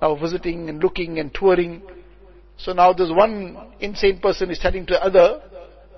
now 0.00 0.14
visiting 0.14 0.68
and 0.68 0.82
looking 0.82 1.18
and 1.18 1.34
touring. 1.34 1.82
So 2.56 2.72
now 2.72 2.92
there's 2.92 3.10
one 3.10 3.56
insane 3.80 4.20
person 4.20 4.50
is 4.50 4.58
telling 4.58 4.86
to 4.86 4.94
the 4.94 5.04
other, 5.04 5.42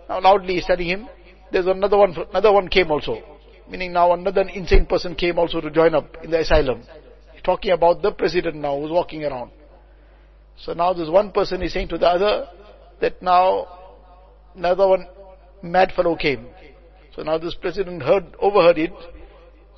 now 0.09 0.21
loudly 0.21 0.55
he's 0.55 0.67
telling 0.67 0.87
him, 0.87 1.09
there's 1.53 1.67
another 1.67 1.97
one, 1.97 2.17
another 2.31 2.53
one 2.53 2.69
came 2.69 2.91
also. 2.91 3.19
Meaning 3.69 3.93
now 3.93 4.13
another 4.13 4.43
insane 4.43 4.87
person 4.87 5.15
came 5.15 5.39
also 5.39 5.61
to 5.61 5.71
join 5.71 5.95
up 5.95 6.17
in 6.25 6.31
the 6.31 6.41
asylum 6.41 6.83
talking 7.43 7.73
about 7.73 8.03
the 8.03 8.13
president 8.13 8.57
now 8.57 8.79
who's 8.79 8.91
walking 8.91 9.25
around. 9.25 9.51
So 10.59 10.73
now 10.73 10.93
this 10.93 11.09
one 11.09 11.33
person 11.33 11.63
is 11.63 11.73
saying 11.73 11.89
to 11.89 11.99
the 11.99 12.07
other 12.07 12.49
that 13.01 13.23
now 13.23 13.67
another 14.55 14.89
one 14.89 15.07
mad 15.63 15.93
fellow 15.95 16.17
came. 16.17 16.47
So 17.15 17.23
now 17.23 17.39
this 17.39 17.55
president 17.55 18.03
heard, 18.03 18.25
overheard 18.39 18.79
it. 18.79 18.93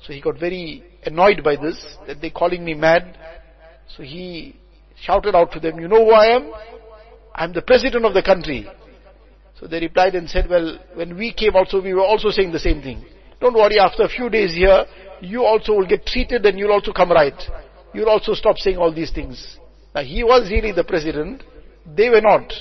So 0.05 0.13
he 0.13 0.21
got 0.21 0.39
very 0.39 0.83
annoyed 1.05 1.43
by 1.43 1.55
this, 1.55 1.97
that 2.07 2.21
they're 2.21 2.29
calling 2.29 2.63
me 2.63 2.73
mad. 2.73 3.17
So 3.95 4.03
he 4.03 4.55
shouted 5.01 5.35
out 5.35 5.51
to 5.53 5.59
them, 5.59 5.79
you 5.79 5.87
know 5.87 6.05
who 6.05 6.11
I 6.11 6.35
am? 6.35 6.51
I'm 7.35 7.53
the 7.53 7.61
president 7.61 8.05
of 8.05 8.13
the 8.13 8.21
country. 8.21 8.67
So 9.59 9.67
they 9.67 9.79
replied 9.79 10.15
and 10.15 10.29
said, 10.29 10.49
well, 10.49 10.77
when 10.95 11.17
we 11.17 11.33
came 11.33 11.55
also, 11.55 11.81
we 11.81 11.93
were 11.93 12.01
also 12.01 12.29
saying 12.29 12.51
the 12.51 12.59
same 12.59 12.81
thing. 12.81 13.05
Don't 13.39 13.53
worry, 13.53 13.79
after 13.79 14.03
a 14.03 14.09
few 14.09 14.29
days 14.29 14.53
here, 14.53 14.85
you 15.21 15.43
also 15.43 15.73
will 15.73 15.87
get 15.87 16.05
treated 16.05 16.45
and 16.45 16.57
you'll 16.59 16.71
also 16.71 16.91
come 16.91 17.11
right. 17.11 17.39
You'll 17.93 18.09
also 18.09 18.33
stop 18.33 18.57
saying 18.57 18.77
all 18.77 18.93
these 18.93 19.11
things. 19.11 19.57
Now 19.95 20.01
he 20.03 20.23
was 20.23 20.49
really 20.49 20.71
the 20.71 20.83
president, 20.83 21.43
they 21.85 22.09
were 22.09 22.21
not. 22.21 22.51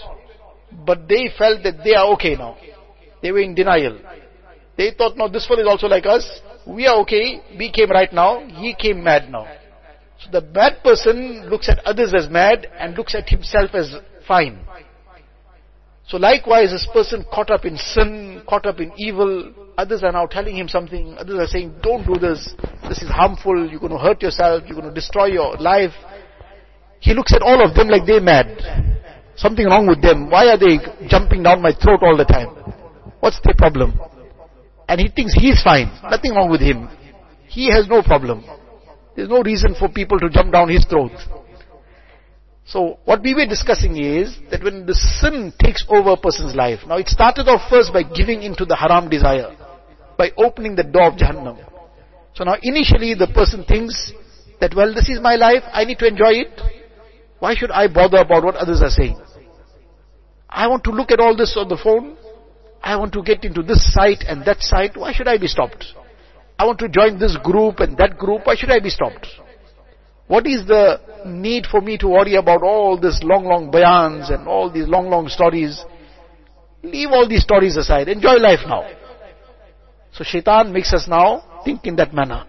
But 0.85 1.09
they 1.09 1.29
felt 1.37 1.63
that 1.65 1.85
they 1.85 1.95
are 1.95 2.13
okay 2.15 2.35
now. 2.35 2.57
They 3.23 3.31
were 3.31 3.41
in 3.41 3.55
denial. 3.55 3.99
They 4.77 4.93
thought, 4.97 5.17
no, 5.17 5.29
this 5.29 5.47
one 5.49 5.61
is 5.61 5.67
also 5.67 5.87
like 5.87 6.07
us. 6.07 6.41
we 6.67 6.87
are 6.87 7.01
okay, 7.01 7.43
we 7.59 7.71
came 7.71 7.91
right 7.91 8.13
now, 8.13 8.47
he 8.47 8.75
came 8.75 9.03
mad 9.03 9.31
now. 9.31 9.47
So 10.19 10.31
the 10.31 10.41
bad 10.41 10.83
person 10.83 11.49
looks 11.51 11.69
at 11.69 11.79
others 11.85 12.13
as 12.17 12.29
mad 12.29 12.67
and 12.79 12.97
looks 12.97 13.15
at 13.15 13.29
himself 13.29 13.71
as 13.75 13.95
fine. 14.27 14.61
So 16.09 16.17
likewise, 16.17 16.71
this 16.71 16.87
person 16.93 17.25
caught 17.33 17.51
up 17.51 17.65
in 17.65 17.77
sin, 17.77 18.43
caught 18.49 18.67
up 18.67 18.81
in 18.81 18.93
evil, 18.97 19.53
others 19.79 20.03
are 20.03 20.13
now 20.13 20.27
telling 20.27 20.57
him 20.57 20.69
something, 20.69 21.17
others 21.19 21.39
are 21.39 21.47
saying, 21.47 21.75
don't 21.83 22.07
do 22.07 22.15
this, 22.21 22.55
this 22.89 23.03
is 23.03 23.09
harmful, 23.09 23.69
you're 23.69 23.81
going 23.81 23.93
to 23.93 23.99
hurt 23.99 24.23
yourself, 24.23 24.65
you're 24.67 24.79
going 24.79 24.89
to 24.89 24.95
destroy 24.95 25.27
your 25.27 25.57
life. 25.57 25.93
He 27.01 27.15
looks 27.15 27.33
at 27.35 27.43
all 27.43 27.65
of 27.65 27.75
them 27.75 27.89
like 27.89 28.03
they're 28.07 28.21
mad. 28.21 28.93
Something 29.43 29.67
wrong 29.67 29.89
with 29.89 30.01
them. 30.01 30.31
Why 30.31 30.47
are 30.55 30.57
they 30.57 30.79
jumping 31.09 31.43
down 31.43 31.61
my 31.61 31.73
throat 31.75 31.99
all 32.01 32.17
the 32.17 32.25
time? 32.25 32.55
What's 33.19 33.41
their 33.43 33.59
problem? 33.59 33.99
And 34.89 35.01
he 35.01 35.09
thinks 35.09 35.35
he's 35.35 35.61
fine. 35.61 35.91
Nothing 36.05 36.35
wrong 36.35 36.49
with 36.49 36.61
him. 36.61 36.89
He 37.49 37.69
has 37.73 37.89
no 37.89 38.03
problem. 38.03 38.45
There's 39.17 39.29
no 39.29 39.43
reason 39.43 39.75
for 39.75 39.89
people 39.89 40.21
to 40.21 40.31
jump 40.31 40.53
down 40.53 40.69
his 40.69 40.85
throat. 40.85 41.11
So 42.65 43.01
what 43.05 43.21
we 43.21 43.35
were 43.35 43.47
discussing 43.47 43.97
is 43.97 44.39
that 44.53 44.63
when 44.63 44.87
the 44.87 44.95
sin 44.95 45.53
takes 45.59 45.85
over 45.89 46.11
a 46.11 46.17
person's 46.17 46.55
life, 46.55 46.79
now 46.87 46.99
it 46.99 47.09
started 47.09 47.49
off 47.49 47.69
first 47.69 47.93
by 47.93 48.05
giving 48.05 48.45
into 48.45 48.65
the 48.65 48.77
haram 48.77 49.11
desire, 49.11 49.57
by 50.17 50.31
opening 50.39 50.77
the 50.77 50.85
door 50.85 51.09
of 51.09 51.15
Jahannam. 51.15 51.59
So 52.35 52.45
now 52.45 52.55
initially 52.63 53.15
the 53.15 53.27
person 53.27 53.65
thinks 53.65 54.13
that 54.61 54.73
well 54.77 54.95
this 54.95 55.09
is 55.09 55.21
my 55.21 55.35
life, 55.35 55.65
I 55.73 55.85
need 55.85 55.99
to 55.99 56.07
enjoy 56.07 56.47
it. 56.47 56.61
Why 57.41 57.57
should 57.57 57.73
I 57.73 57.89
bother 57.89 58.19
about 58.19 58.45
what 58.45 58.55
others 58.55 58.81
are 58.81 58.89
saying? 58.89 59.21
I 60.55 60.67
want 60.69 60.85
to 60.85 60.91
look 60.91 61.11
at 61.11 61.21
all 61.21 61.37
this 61.37 61.57
on 61.57 61.69
the 61.69 61.79
phone. 61.83 62.17
I 62.83 62.97
want 62.97 63.13
to 63.15 63.23
get 63.23 63.45
into 63.45 63.63
this 63.63 63.93
site 63.93 64.23
and 64.27 64.45
that 64.45 64.61
site. 64.61 64.97
Why 64.97 65.13
should 65.13 65.29
I 65.29 65.39
be 65.39 65.47
stopped? 65.47 65.87
I 66.59 66.67
want 66.67 66.79
to 66.81 66.89
join 66.89 67.19
this 67.19 67.37
group 67.43 67.81
and 67.81 67.97
that 67.97 68.19
group. 68.19 68.43
Why 68.47 68.55
should 68.55 68.71
I 68.71 68.81
be 68.81 68.91
stopped? 68.91 69.27
What 70.27 70.47
is 70.47 70.67
the 70.67 71.01
need 71.27 71.67
for 71.67 71.81
me 71.81 71.97
to 71.99 72.09
worry 72.09 72.35
about 72.37 72.63
all 72.63 73.01
these 73.01 73.21
long, 73.23 73.45
long 73.45 73.71
bayans 73.71 74.33
and 74.33 74.47
all 74.47 74.71
these 74.71 74.89
long, 74.89 75.09
long 75.09 75.29
stories? 75.29 75.85
Leave 76.83 77.09
all 77.11 77.29
these 77.29 77.43
stories 77.43 77.77
aside. 77.77 78.09
Enjoy 78.09 78.35
life 78.35 78.61
now. 78.67 78.89
So 80.13 80.25
shaitan 80.25 80.73
makes 80.73 80.93
us 80.93 81.07
now 81.09 81.63
think 81.65 81.87
in 81.87 81.97
that 81.97 82.13
manner. 82.13 82.45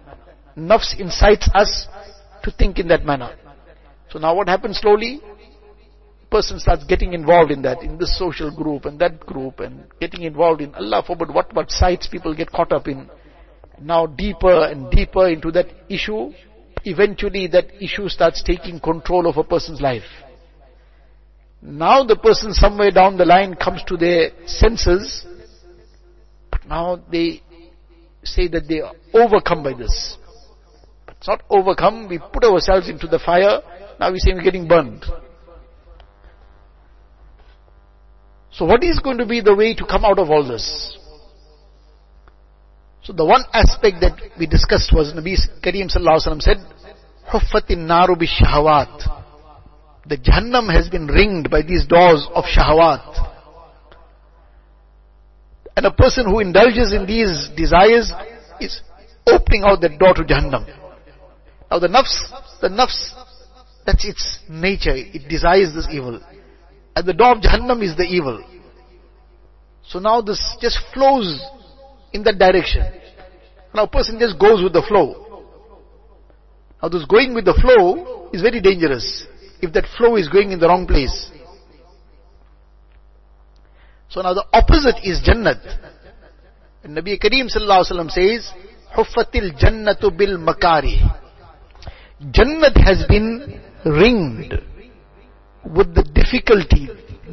Nafs 0.56 0.98
incites 0.98 1.48
us 1.54 1.86
to 2.42 2.50
think 2.50 2.78
in 2.78 2.88
that 2.88 3.04
manner. 3.04 3.34
So 4.10 4.18
now 4.18 4.34
what 4.34 4.48
happens 4.48 4.78
slowly? 4.78 5.20
Person 6.30 6.58
starts 6.58 6.84
getting 6.84 7.12
involved 7.12 7.50
in 7.50 7.62
that, 7.62 7.82
in 7.82 7.98
this 7.98 8.18
social 8.18 8.50
group 8.54 8.86
and 8.86 8.98
that 8.98 9.20
group 9.20 9.60
and 9.60 9.84
getting 10.00 10.22
involved 10.22 10.60
in 10.60 10.74
Allah 10.74 11.02
forbid 11.06 11.32
what, 11.32 11.54
what 11.54 11.70
sites 11.70 12.08
people 12.08 12.34
get 12.34 12.50
caught 12.50 12.72
up 12.72 12.88
in. 12.88 13.08
Now 13.80 14.06
deeper 14.06 14.66
and 14.66 14.90
deeper 14.90 15.28
into 15.28 15.50
that 15.52 15.66
issue 15.88 16.32
eventually 16.84 17.46
that 17.48 17.66
issue 17.82 18.08
starts 18.08 18.42
taking 18.42 18.78
control 18.78 19.26
of 19.26 19.36
a 19.36 19.44
person's 19.44 19.80
life. 19.80 20.04
Now 21.62 22.04
the 22.04 22.16
person 22.16 22.52
somewhere 22.52 22.90
down 22.90 23.16
the 23.16 23.24
line 23.24 23.54
comes 23.54 23.82
to 23.88 23.96
their 23.96 24.30
senses, 24.46 25.24
but 26.50 26.66
now 26.66 27.02
they 27.10 27.42
say 28.22 28.48
that 28.48 28.68
they 28.68 28.80
are 28.80 28.92
overcome 29.14 29.62
by 29.62 29.72
this. 29.72 30.18
But 31.06 31.16
it's 31.18 31.28
not 31.28 31.42
overcome, 31.48 32.08
we 32.08 32.18
put 32.18 32.44
ourselves 32.44 32.88
into 32.88 33.06
the 33.06 33.18
fire, 33.18 33.60
now 33.98 34.12
we 34.12 34.18
say 34.18 34.32
we're 34.34 34.42
getting 34.42 34.68
burned. 34.68 35.04
So 38.56 38.64
what 38.64 38.84
is 38.84 39.00
going 39.00 39.18
to 39.18 39.26
be 39.26 39.40
the 39.40 39.54
way 39.54 39.74
to 39.74 39.84
come 39.84 40.04
out 40.04 40.18
of 40.18 40.30
all 40.30 40.46
this? 40.46 40.96
So 43.02 43.12
the 43.12 43.24
one 43.24 43.42
aspect 43.52 43.96
that 44.00 44.16
we 44.38 44.46
discussed 44.46 44.92
was 44.94 45.12
Nabi 45.12 45.36
Kareem 45.62 45.90
Sallallahu 45.90 46.22
Alaihi 46.22 46.28
Wasallam 46.28 46.42
said, 46.42 46.56
Huffatin 47.30 47.86
naru 47.86 48.14
shahawat. 48.16 49.22
The 50.06 50.18
Jahannam 50.18 50.72
has 50.72 50.88
been 50.88 51.06
ringed 51.06 51.50
by 51.50 51.62
these 51.62 51.84
doors 51.86 52.26
of 52.32 52.44
shahawat. 52.44 53.30
And 55.76 55.86
a 55.86 55.90
person 55.90 56.26
who 56.26 56.38
indulges 56.38 56.92
in 56.92 57.06
these 57.06 57.50
desires 57.56 58.12
is 58.60 58.80
opening 59.26 59.64
out 59.64 59.80
that 59.80 59.98
door 59.98 60.14
to 60.14 60.22
Jahannam. 60.22 60.66
Now 61.70 61.78
the 61.80 61.88
nafs, 61.88 62.60
the 62.60 62.68
nafs, 62.68 63.10
that's 63.84 64.06
its 64.06 64.38
nature. 64.48 64.94
It 64.94 65.28
desires 65.28 65.74
this 65.74 65.88
evil. 65.90 66.20
And 66.96 67.06
the 67.06 67.12
door 67.12 67.32
of 67.36 67.42
Jahannam 67.42 67.82
is 67.82 67.96
the 67.96 68.04
evil. 68.04 68.44
So 69.86 69.98
now 69.98 70.20
this 70.20 70.40
just 70.60 70.78
flows 70.92 71.42
in 72.12 72.22
that 72.24 72.38
direction. 72.38 72.82
Now 73.74 73.84
a 73.84 73.88
person 73.88 74.18
just 74.18 74.38
goes 74.38 74.62
with 74.62 74.72
the 74.72 74.82
flow. 74.86 75.42
Now 76.82 76.88
this 76.88 77.04
going 77.04 77.34
with 77.34 77.44
the 77.44 77.54
flow 77.60 78.30
is 78.32 78.42
very 78.42 78.60
dangerous 78.60 79.26
if 79.60 79.72
that 79.72 79.84
flow 79.96 80.16
is 80.16 80.28
going 80.28 80.52
in 80.52 80.60
the 80.60 80.68
wrong 80.68 80.86
place. 80.86 81.30
So 84.08 84.22
now 84.22 84.34
the 84.34 84.44
opposite 84.52 85.02
is 85.02 85.20
Jannat. 85.26 85.60
And 86.84 86.96
Nabi 86.96 87.18
Kareem 87.18 87.50
sallallahu 87.50 87.82
alaihi 87.82 87.92
wasallam 87.92 88.10
says, 88.10 88.52
Huffatil 88.96 89.58
Jannatu 89.58 90.16
bil 90.16 90.38
Makari. 90.38 91.00
Jannat 92.30 92.76
has 92.76 93.04
been 93.08 93.60
ringed 93.84 94.54
with 95.66 95.94
the 95.94 96.02
difficulty, 96.02 96.88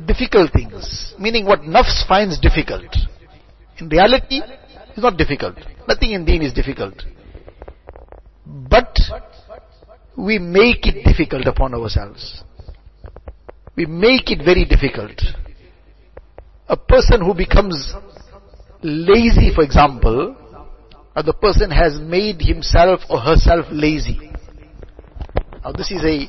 difficult 0.06 0.52
things. 0.54 1.14
Meaning 1.20 1.46
what 1.46 1.62
nafs 1.62 2.08
finds 2.08 2.40
difficult. 2.40 2.96
In 3.80 3.90
reality, 3.90 4.42
it's 4.90 5.02
not 5.02 5.18
difficult. 5.18 5.56
Nothing 5.88 6.12
in 6.12 6.26
deen 6.26 6.42
is 6.42 6.54
difficult. 6.54 7.04
But 8.46 8.96
we 10.18 10.40
make 10.40 10.86
it 10.86 11.04
difficult 11.06 11.48
upon 11.48 11.74
ourselves. 11.74 12.44
We 13.76 13.86
make 13.86 14.30
it 14.30 14.44
very 14.44 14.66
difficult. 14.66 15.20
A 16.68 16.78
person 16.78 17.22
who 17.22 17.34
becomes 17.34 17.94
lazy, 18.82 19.54
for 19.54 19.64
example, 19.64 20.36
or 21.16 21.24
the 21.24 21.34
person 21.34 21.72
has 21.72 22.00
made 22.00 22.42
himself 22.42 23.02
or 23.10 23.20
herself 23.20 23.66
lazy. 23.72 24.32
Now 25.64 25.72
this 25.72 25.92
is 25.92 26.04
a 26.04 26.28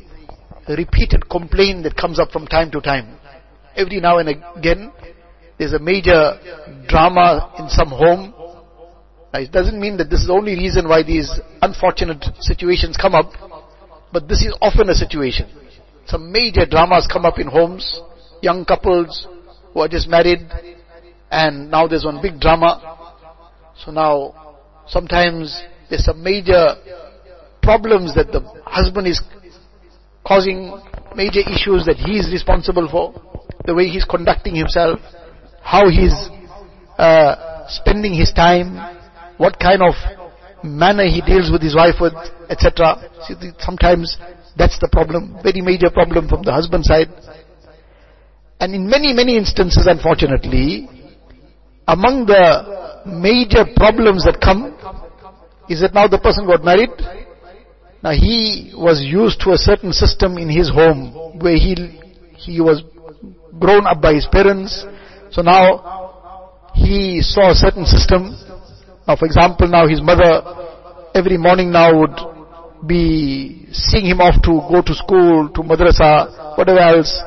repeated 0.68 1.28
complaint 1.28 1.84
that 1.84 1.96
comes 1.96 2.18
up 2.18 2.30
from 2.30 2.46
time 2.46 2.70
to 2.70 2.80
time. 2.80 3.16
Every 3.76 4.00
now 4.00 4.18
and 4.18 4.28
again, 4.28 4.92
there's 5.58 5.72
a 5.72 5.78
major 5.78 6.38
drama 6.88 7.54
in 7.58 7.68
some 7.68 7.88
home 7.88 8.34
now, 9.32 9.40
it 9.40 9.50
doesn't 9.50 9.80
mean 9.80 9.96
that 9.96 10.10
this 10.10 10.20
is 10.20 10.26
the 10.26 10.34
only 10.34 10.54
reason 10.54 10.86
why 10.88 11.02
these 11.02 11.30
unfortunate 11.62 12.22
situations 12.40 12.98
come 13.00 13.14
up, 13.14 13.32
but 14.12 14.28
this 14.28 14.42
is 14.42 14.54
often 14.60 14.90
a 14.90 14.94
situation. 14.94 15.48
Some 16.06 16.30
major 16.30 16.66
dramas 16.66 17.08
come 17.10 17.24
up 17.24 17.38
in 17.38 17.46
homes, 17.46 18.00
young 18.42 18.66
couples 18.66 19.26
who 19.72 19.80
are 19.80 19.88
just 19.88 20.06
married, 20.06 20.40
and 21.30 21.70
now 21.70 21.86
there's 21.86 22.04
one 22.04 22.20
big 22.20 22.40
drama. 22.40 22.98
So 23.82 23.90
now, 23.90 24.56
sometimes 24.86 25.62
there's 25.88 26.04
some 26.04 26.22
major 26.22 26.76
problems 27.62 28.14
that 28.16 28.32
the 28.32 28.40
husband 28.66 29.06
is 29.06 29.22
causing, 30.26 30.78
major 31.14 31.40
issues 31.40 31.84
that 31.86 31.96
he 31.96 32.18
is 32.18 32.30
responsible 32.32 32.88
for, 32.88 33.12
the 33.66 33.74
way 33.74 33.86
he's 33.86 34.04
conducting 34.04 34.54
himself, 34.54 34.98
how 35.62 35.88
he's 35.88 36.14
uh, 36.98 37.66
spending 37.68 38.14
his 38.14 38.32
time, 38.32 38.76
what 39.36 39.58
kind 39.58 39.82
of 39.82 39.94
manner 40.64 41.04
he 41.06 41.20
deals 41.20 41.50
with 41.50 41.62
his 41.62 41.74
wife 41.74 41.96
with, 42.00 42.14
etc. 42.48 42.96
Sometimes 43.58 44.16
that's 44.56 44.78
the 44.78 44.88
problem, 44.90 45.38
very 45.42 45.60
major 45.60 45.90
problem 45.90 46.28
from 46.28 46.42
the 46.42 46.52
husband 46.52 46.84
side. 46.84 47.08
And 48.60 48.74
in 48.74 48.88
many, 48.88 49.12
many 49.12 49.36
instances, 49.36 49.86
unfortunately, 49.86 50.88
among 51.88 52.26
the 52.26 53.02
major 53.06 53.64
problems 53.74 54.24
that 54.24 54.40
come 54.40 54.76
is 55.68 55.80
that 55.80 55.94
now 55.94 56.06
the 56.06 56.18
person 56.18 56.46
got 56.46 56.64
married. 56.64 56.90
Now 58.02 58.10
he 58.10 58.72
was 58.74 59.02
used 59.02 59.40
to 59.42 59.52
a 59.52 59.58
certain 59.58 59.92
system 59.92 60.38
in 60.38 60.48
his 60.48 60.70
home 60.70 61.38
where 61.38 61.54
he, 61.54 61.74
he 62.36 62.60
was 62.60 62.82
grown 63.58 63.86
up 63.86 64.00
by 64.00 64.14
his 64.14 64.26
parents. 64.26 64.84
So 65.30 65.42
now 65.42 66.70
he 66.74 67.20
saw 67.22 67.50
a 67.50 67.54
certain 67.54 67.86
system 67.86 68.36
now 69.06 69.16
for 69.16 69.26
example 69.26 69.66
now 69.66 69.86
his 69.88 70.00
mother 70.00 70.42
every 71.14 71.36
morning 71.36 71.72
now 71.72 71.90
would 71.98 72.16
be 72.86 73.66
seeing 73.72 74.06
him 74.06 74.20
off 74.20 74.40
to 74.42 74.62
go 74.70 74.82
to 74.82 74.94
school, 74.94 75.50
to 75.54 75.60
madrasa, 75.62 76.56
whatever 76.56 76.78
else, 76.78 77.20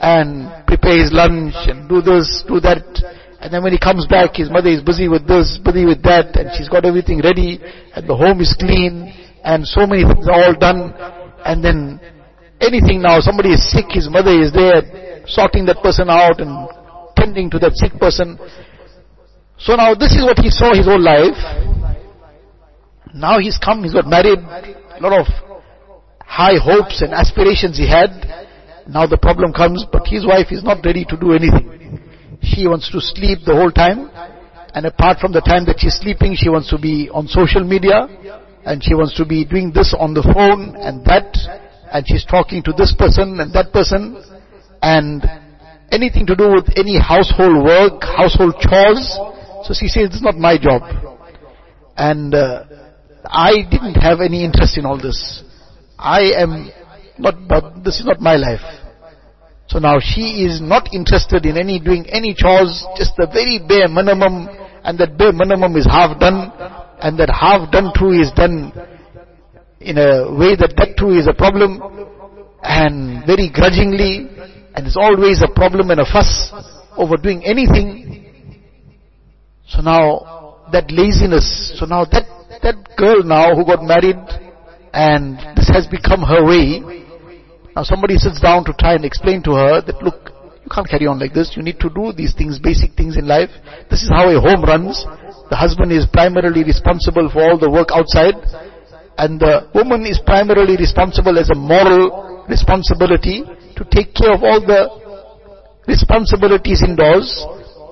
and 0.00 0.66
prepare 0.66 0.98
his 0.98 1.12
lunch 1.12 1.54
and 1.68 1.88
do 1.88 2.00
this, 2.00 2.44
do 2.46 2.60
that. 2.60 2.84
And 3.40 3.52
then 3.52 3.62
when 3.62 3.72
he 3.72 3.78
comes 3.78 4.06
back, 4.06 4.36
his 4.36 4.50
mother 4.50 4.70
is 4.70 4.82
busy 4.82 5.08
with 5.08 5.26
this, 5.26 5.58
busy 5.62 5.84
with 5.84 6.02
that, 6.02 6.36
and 6.36 6.50
she's 6.56 6.68
got 6.68 6.84
everything 6.84 7.20
ready, 7.22 7.60
and 7.94 8.08
the 8.08 8.16
home 8.16 8.40
is 8.40 8.54
clean, 8.58 9.12
and 9.44 9.66
so 9.66 9.86
many 9.86 10.02
things 10.02 10.26
are 10.26 10.44
all 10.44 10.54
done. 10.54 10.94
And 11.44 11.62
then 11.62 12.00
anything 12.60 13.02
now, 13.02 13.20
somebody 13.20 13.52
is 13.52 13.70
sick, 13.70 13.86
his 13.90 14.08
mother 14.08 14.32
is 14.32 14.52
there, 14.52 15.22
sorting 15.26 15.66
that 15.66 15.82
person 15.82 16.08
out 16.08 16.40
and 16.40 16.68
tending 17.16 17.50
to 17.50 17.58
that 17.60 17.76
sick 17.76 17.92
person. 18.00 18.38
So 19.58 19.76
now 19.76 19.94
this 19.94 20.12
is 20.12 20.24
what 20.24 20.38
he 20.38 20.50
saw 20.50 20.74
his 20.74 20.86
whole 20.86 21.00
life. 21.00 21.36
Now 23.14 23.38
he's 23.38 23.58
come, 23.58 23.84
he's 23.84 23.92
got 23.94 24.06
married, 24.06 24.38
a 24.40 24.98
lot 25.00 25.20
of 25.20 25.26
high 26.18 26.58
hopes 26.58 27.02
and 27.02 27.12
aspirations 27.12 27.78
he 27.78 27.88
had. 27.88 28.10
Now 28.88 29.06
the 29.06 29.16
problem 29.16 29.52
comes, 29.52 29.84
but 29.90 30.06
his 30.06 30.26
wife 30.26 30.48
is 30.50 30.64
not 30.64 30.84
ready 30.84 31.04
to 31.04 31.16
do 31.16 31.32
anything. 31.32 32.00
She 32.42 32.66
wants 32.66 32.90
to 32.90 33.00
sleep 33.00 33.38
the 33.46 33.54
whole 33.54 33.70
time, 33.70 34.10
and 34.74 34.84
apart 34.84 35.18
from 35.18 35.32
the 35.32 35.40
time 35.40 35.64
that 35.66 35.76
she's 35.78 35.94
sleeping, 35.94 36.34
she 36.34 36.50
wants 36.50 36.68
to 36.70 36.78
be 36.78 37.08
on 37.08 37.28
social 37.28 37.62
media, 37.64 38.08
and 38.64 38.82
she 38.82 38.94
wants 38.94 39.14
to 39.16 39.24
be 39.24 39.44
doing 39.44 39.72
this 39.72 39.94
on 39.98 40.14
the 40.14 40.22
phone 40.22 40.76
and 40.76 41.04
that, 41.04 41.36
and 41.92 42.04
she's 42.06 42.24
talking 42.24 42.62
to 42.64 42.72
this 42.72 42.94
person 42.96 43.40
and 43.40 43.52
that 43.52 43.72
person, 43.72 44.22
and 44.82 45.24
anything 45.90 46.26
to 46.26 46.34
do 46.34 46.50
with 46.50 46.68
any 46.76 46.98
household 46.98 47.64
work, 47.64 48.02
household 48.02 48.54
chores. 48.60 49.18
So 49.64 49.72
she 49.72 49.88
says, 49.88 50.10
is 50.10 50.22
not 50.22 50.36
my 50.36 50.58
job. 50.58 50.82
And 51.96 52.34
uh, 52.34 52.64
I 53.24 53.62
didn't 53.70 53.94
have 53.94 54.20
any 54.20 54.44
interest 54.44 54.76
in 54.76 54.84
all 54.84 55.00
this. 55.00 55.42
I 55.98 56.32
am 56.36 56.70
not, 57.18 57.48
but 57.48 57.84
this 57.84 58.00
is 58.00 58.04
not 58.04 58.20
my 58.20 58.36
life. 58.36 58.64
So 59.68 59.78
now 59.78 59.98
she 60.00 60.44
is 60.44 60.60
not 60.60 60.92
interested 60.92 61.46
in 61.46 61.56
any 61.56 61.80
doing 61.80 62.04
any 62.10 62.34
chores, 62.34 62.84
just 62.96 63.16
the 63.16 63.26
very 63.26 63.58
bare 63.66 63.88
minimum, 63.88 64.48
and 64.84 64.98
that 64.98 65.16
bare 65.16 65.32
minimum 65.32 65.76
is 65.76 65.86
half 65.86 66.20
done, 66.20 66.52
and 67.00 67.18
that 67.18 67.30
half 67.30 67.70
done 67.70 67.92
too 67.96 68.10
is 68.10 68.30
done 68.32 68.72
in 69.80 69.98
a 69.98 70.32
way 70.32 70.56
that 70.56 70.74
that 70.76 70.96
too 70.96 71.10
is 71.10 71.26
a 71.26 71.34
problem, 71.34 71.80
and 72.62 73.26
very 73.26 73.50
grudgingly, 73.52 74.28
and 74.74 74.86
it's 74.86 74.96
always 74.96 75.42
a 75.42 75.48
problem 75.54 75.90
and 75.90 76.00
a 76.00 76.04
fuss 76.04 76.52
over 76.96 77.16
doing 77.16 77.44
anything. 77.44 78.64
So 79.68 79.82
now, 79.82 80.64
that 80.72 80.90
laziness, 80.90 81.76
so 81.78 81.86
now 81.86 82.04
that, 82.06 82.24
that 82.62 82.96
girl 82.96 83.22
now 83.22 83.54
who 83.54 83.64
got 83.64 83.82
married, 83.82 84.16
and 84.92 85.36
this 85.56 85.68
has 85.68 85.86
become 85.86 86.22
her 86.22 86.44
way, 86.44 87.04
now 87.76 87.82
somebody 87.82 88.16
sits 88.16 88.40
down 88.40 88.64
to 88.64 88.72
try 88.78 88.94
and 88.94 89.04
explain 89.04 89.42
to 89.44 89.52
her 89.52 89.82
that 89.82 90.02
look, 90.02 90.30
you 90.62 90.70
can't 90.70 90.88
carry 90.88 91.06
on 91.06 91.18
like 91.18 91.34
this, 91.34 91.52
you 91.56 91.62
need 91.62 91.78
to 91.80 91.90
do 91.90 92.12
these 92.16 92.32
things, 92.34 92.58
basic 92.58 92.94
things 92.96 93.16
in 93.18 93.26
life. 93.26 93.50
This 93.90 94.02
is 94.02 94.08
how 94.08 94.30
a 94.30 94.40
home 94.40 94.62
runs. 94.64 95.04
The 95.50 95.56
husband 95.56 95.92
is 95.92 96.06
primarily 96.06 96.64
responsible 96.64 97.28
for 97.30 97.42
all 97.44 97.58
the 97.58 97.70
work 97.70 97.88
outside, 97.92 98.34
and 99.18 99.38
the 99.38 99.68
woman 99.74 100.06
is 100.06 100.18
primarily 100.24 100.76
responsible 100.76 101.38
as 101.38 101.50
a 101.50 101.54
moral 101.54 102.44
responsibility 102.48 103.44
to 103.76 103.82
take 103.90 104.14
care 104.14 104.32
of 104.32 104.42
all 104.42 104.60
the 104.60 104.88
responsibilities 105.86 106.82
indoors. 106.82 107.28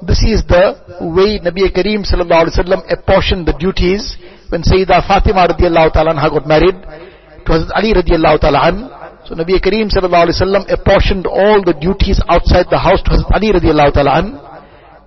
This 0.02 0.18
is 0.24 0.42
the 0.48 0.74
way 1.14 1.38
Nabi 1.38 1.70
Kareem 1.70 2.02
sallallahu 2.02 2.48
alaihi 2.48 2.58
wasallam 2.58 2.82
apportioned 2.90 3.46
the 3.46 3.54
duties 3.54 4.16
when 4.48 4.62
Sayyida 4.62 5.06
Fatima 5.06 5.46
radiallahu 5.46 5.92
ta'ala 5.92 6.16
got 6.18 6.46
married 6.46 6.74
to 6.74 7.48
Hazrat 7.52 7.70
Ali 7.76 7.94
radiallahu 7.94 8.40
ta'ala. 8.40 9.22
So 9.28 9.36
Nabi 9.36 9.62
Kareem 9.62 9.92
sallallahu 9.94 10.26
alaihi 10.26 10.42
wasallam 10.42 10.64
apportioned 10.72 11.26
all 11.26 11.62
the 11.62 11.74
duties 11.78 12.18
outside 12.28 12.66
the 12.70 12.78
house 12.78 12.98
to 13.06 13.10
Hazrat 13.14 13.30
Ali 13.30 13.52
radiallahu 13.54 13.94
ta'ala 13.94 14.41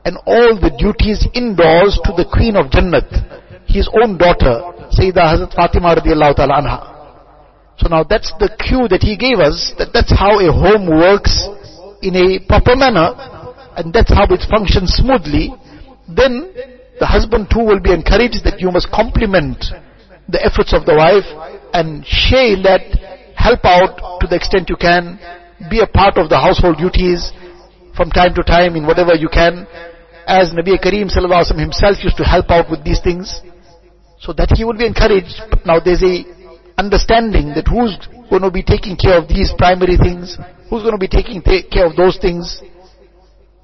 and 0.06 0.18
all 0.26 0.54
the 0.54 0.70
duties 0.78 1.26
indoors 1.34 2.00
to 2.06 2.13
the 2.13 2.30
Queen 2.30 2.56
of 2.56 2.70
Jannat, 2.70 3.10
his 3.65 3.89
own 3.89 4.18
daughter, 4.18 4.62
Sayyida 4.94 5.26
Hazrat 5.34 5.54
Fatima 5.58 5.98
radiallahu 5.98 6.38
ta'ala 6.38 6.62
anha. 6.62 6.96
So 7.82 7.89
now 7.89 8.04
that's 8.06 8.32
the 8.38 8.54
cue 8.62 8.88
that 8.88 9.02
he 9.02 9.18
gave 9.18 9.41
us, 9.41 9.74
that 9.78 9.89
that's 9.91 10.13
how 10.13 10.39
a 10.39 10.54
home 10.54 10.88
works 10.88 11.34
in 12.06 12.15
a 12.15 12.39
proper 12.48 12.78
manner, 12.78 13.18
and 13.76 13.91
that's 13.91 14.13
how 14.13 14.30
it 14.30 14.46
functions 14.48 14.94
smoothly. 14.94 15.52
Then 16.08 16.54
the 17.02 17.10
husband 17.10 17.50
too 17.50 17.65
will 17.65 17.82
be 17.82 17.91
encouraged 17.91 18.46
that 18.46 18.62
you 18.62 18.72
must 18.72 18.94
complement 18.94 19.60
the 20.30 20.39
efforts 20.39 20.72
of 20.72 20.86
the 20.86 20.96
wife 20.96 21.26
and 21.74 22.06
share 22.06 22.54
in 22.54 22.62
that, 22.63 22.86
help 23.36 23.65
out 23.65 24.22
to 24.22 24.28
the 24.30 24.38
extent 24.38 24.70
you 24.70 24.78
can, 24.78 25.20
be 25.70 25.82
a 25.82 25.88
part 25.88 26.18
of 26.18 26.30
the 26.30 26.38
household 26.38 26.78
duties 26.78 27.34
from 27.98 28.12
time 28.12 28.34
to 28.36 28.44
time 28.44 28.76
in 28.76 28.86
whatever 28.86 29.13
you 29.13 29.28
can, 29.28 29.68
as 30.28 30.52
Nabi 30.52 30.78
Kareem 30.82 31.10
Sallallahu 31.10 31.60
himself 31.60 32.04
used 32.04 32.18
to 32.18 32.24
help 32.24 32.50
out 32.50 32.70
with 32.70 32.84
these 32.84 33.00
things, 33.02 33.42
so 34.20 34.34
that 34.34 34.52
he 34.56 34.64
would 34.64 34.78
be 34.78 34.86
encouraged. 34.86 35.42
But 35.50 35.66
now 35.66 35.80
there's 35.80 36.04
a 36.04 36.26
understanding 36.78 37.54
that 37.56 37.68
who's 37.68 37.96
going 38.30 38.42
to 38.42 38.52
be 38.52 38.64
taking 38.64 38.98
care 38.98 39.18
of 39.18 39.28
these 39.28 39.54
primary 39.58 39.98
things, 39.98 40.38
who's 40.70 40.82
going 40.82 40.98
to 40.98 41.00
be 41.00 41.08
taking 41.08 41.42
care 41.42 41.86
of 41.86 41.96
those 41.96 42.18
things. 42.18 42.62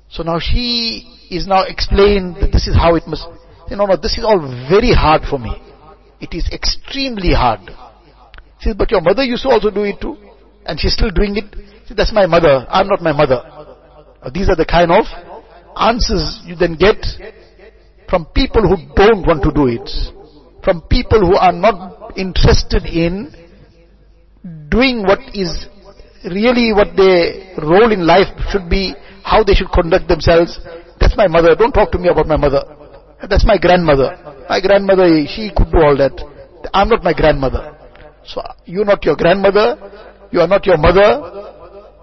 So 0.09 0.23
now 0.23 0.39
she 0.39 1.27
is 1.29 1.47
now 1.47 1.63
explained 1.63 2.35
that 2.41 2.51
this 2.51 2.67
is 2.67 2.75
how 2.75 2.95
it 2.95 3.03
must, 3.07 3.25
you 3.69 3.75
know, 3.75 3.85
no, 3.85 3.95
this 3.95 4.17
is 4.17 4.23
all 4.23 4.39
very 4.69 4.93
hard 4.93 5.23
for 5.23 5.39
me. 5.39 5.55
It 6.19 6.33
is 6.33 6.47
extremely 6.51 7.33
hard. 7.33 7.61
She 8.59 8.69
says, 8.69 8.75
but 8.77 8.91
your 8.91 9.01
mother 9.01 9.23
used 9.23 9.43
to 9.43 9.49
also 9.49 9.71
do 9.71 9.83
it 9.83 9.99
too. 9.99 10.17
And 10.65 10.79
she's 10.79 10.93
still 10.93 11.09
doing 11.09 11.35
it. 11.37 11.55
See, 11.87 11.95
that's 11.95 12.13
my 12.13 12.27
mother. 12.27 12.67
I'm 12.69 12.87
not 12.87 13.01
my 13.01 13.11
mother. 13.11 13.41
These 14.31 14.49
are 14.49 14.55
the 14.55 14.65
kind 14.65 14.91
of 14.91 15.05
answers 15.77 16.41
you 16.45 16.55
then 16.55 16.75
get 16.75 16.97
from 18.09 18.25
people 18.35 18.61
who 18.61 18.75
don't 18.95 19.25
want 19.25 19.43
to 19.43 19.51
do 19.51 19.67
it. 19.67 19.87
From 20.63 20.81
people 20.89 21.19
who 21.19 21.35
are 21.35 21.53
not 21.53 22.17
interested 22.17 22.85
in 22.85 23.33
doing 24.69 25.03
what 25.03 25.19
is 25.33 25.67
really 26.25 26.73
what 26.73 26.95
their 26.95 27.55
role 27.57 27.91
in 27.91 28.05
life 28.05 28.27
should 28.49 28.69
be, 28.69 28.93
how 29.23 29.43
they 29.43 29.53
should 29.53 29.71
conduct 29.71 30.07
themselves. 30.07 30.59
That's 30.99 31.15
my 31.17 31.27
mother. 31.27 31.55
Don't 31.55 31.71
talk 31.71 31.91
to 31.93 31.97
me 31.97 32.09
about 32.09 32.27
my 32.27 32.37
mother. 32.37 32.63
That's 33.27 33.45
my 33.45 33.57
grandmother. 33.57 34.17
My 34.49 34.61
grandmother, 34.61 35.07
she 35.27 35.51
could 35.55 35.71
do 35.71 35.79
all 35.79 35.97
that. 35.97 36.13
I'm 36.73 36.89
not 36.89 37.03
my 37.03 37.13
grandmother. 37.13 37.77
So 38.25 38.41
you're 38.65 38.85
not 38.85 39.03
your 39.03 39.15
grandmother, 39.15 39.77
you 40.31 40.41
are 40.41 40.47
not 40.47 40.65
your 40.65 40.77
mother, 40.77 41.09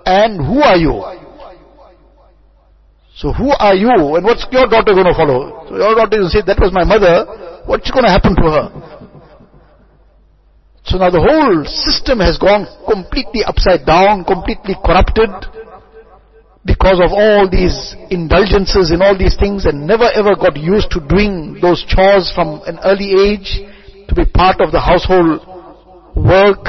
and 0.04 0.36
who 0.44 0.60
are 0.62 0.76
you? 0.76 0.94
So 3.18 3.32
who 3.34 3.50
are 3.50 3.74
you 3.74 3.90
and 3.90 4.22
what's 4.22 4.46
your 4.54 4.70
daughter 4.70 4.94
going 4.94 5.10
to 5.10 5.18
follow? 5.18 5.66
So 5.66 5.74
your 5.74 5.94
daughter 5.98 6.22
will 6.22 6.30
say, 6.30 6.38
that 6.46 6.62
was 6.62 6.70
my 6.70 6.86
mother, 6.86 7.26
what's 7.66 7.90
going 7.90 8.06
to 8.06 8.14
happen 8.14 8.38
to 8.38 8.46
her? 8.46 8.66
So 10.86 11.02
now 11.02 11.10
the 11.10 11.18
whole 11.18 11.66
system 11.66 12.22
has 12.22 12.38
gone 12.38 12.70
completely 12.86 13.42
upside 13.42 13.82
down, 13.82 14.22
completely 14.22 14.78
corrupted 14.86 15.34
because 16.62 17.02
of 17.02 17.10
all 17.10 17.50
these 17.50 17.98
indulgences 18.14 18.94
in 18.94 19.02
all 19.02 19.18
these 19.18 19.34
things 19.34 19.66
and 19.66 19.82
never 19.82 20.06
ever 20.14 20.38
got 20.38 20.54
used 20.54 20.94
to 20.94 21.02
doing 21.02 21.58
those 21.58 21.82
chores 21.90 22.30
from 22.30 22.62
an 22.70 22.78
early 22.86 23.18
age 23.18 23.66
to 24.06 24.14
be 24.14 24.30
part 24.30 24.62
of 24.62 24.70
the 24.70 24.78
household 24.78 25.42
work, 26.14 26.62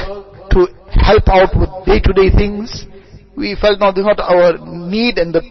to 0.49 0.65
help 0.97 1.29
out 1.29 1.53
with 1.53 1.69
day-to-day 1.85 2.33
things. 2.33 2.89
We 3.37 3.53
felt 3.53 3.77
now 3.79 3.93
this 3.93 4.01
is 4.01 4.09
not 4.09 4.19
our 4.19 4.57
need 4.65 5.21
and 5.21 5.29
the 5.29 5.45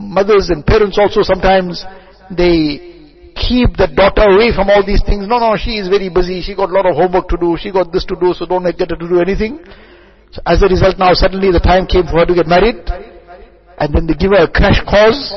mothers 0.00 0.48
and 0.48 0.64
parents 0.64 0.96
also 0.98 1.20
sometimes 1.20 1.84
they 2.32 2.88
keep 3.36 3.76
the 3.76 3.88
daughter 3.92 4.24
away 4.32 4.52
from 4.52 4.72
all 4.72 4.84
these 4.84 5.04
things. 5.04 5.28
No, 5.28 5.38
no, 5.38 5.56
she 5.56 5.76
is 5.76 5.88
very 5.88 6.08
busy. 6.08 6.40
She 6.40 6.56
got 6.56 6.70
a 6.70 6.72
lot 6.72 6.88
of 6.88 6.96
homework 6.96 7.28
to 7.28 7.36
do. 7.36 7.56
She 7.60 7.70
got 7.70 7.92
this 7.92 8.04
to 8.08 8.16
do, 8.16 8.32
so 8.32 8.46
don't 8.46 8.64
get 8.64 8.90
her 8.90 8.96
to 8.96 9.08
do 9.08 9.20
anything. 9.20 9.60
So 10.32 10.40
as 10.46 10.62
a 10.62 10.68
result 10.68 10.96
now 10.98 11.12
suddenly 11.12 11.52
the 11.52 11.60
time 11.60 11.86
came 11.86 12.04
for 12.08 12.24
her 12.24 12.26
to 12.26 12.34
get 12.34 12.48
married. 12.48 12.80
And 13.80 13.94
then 13.94 14.06
they 14.06 14.14
give 14.14 14.32
her 14.32 14.44
a 14.44 14.50
crash 14.50 14.80
course 14.88 15.32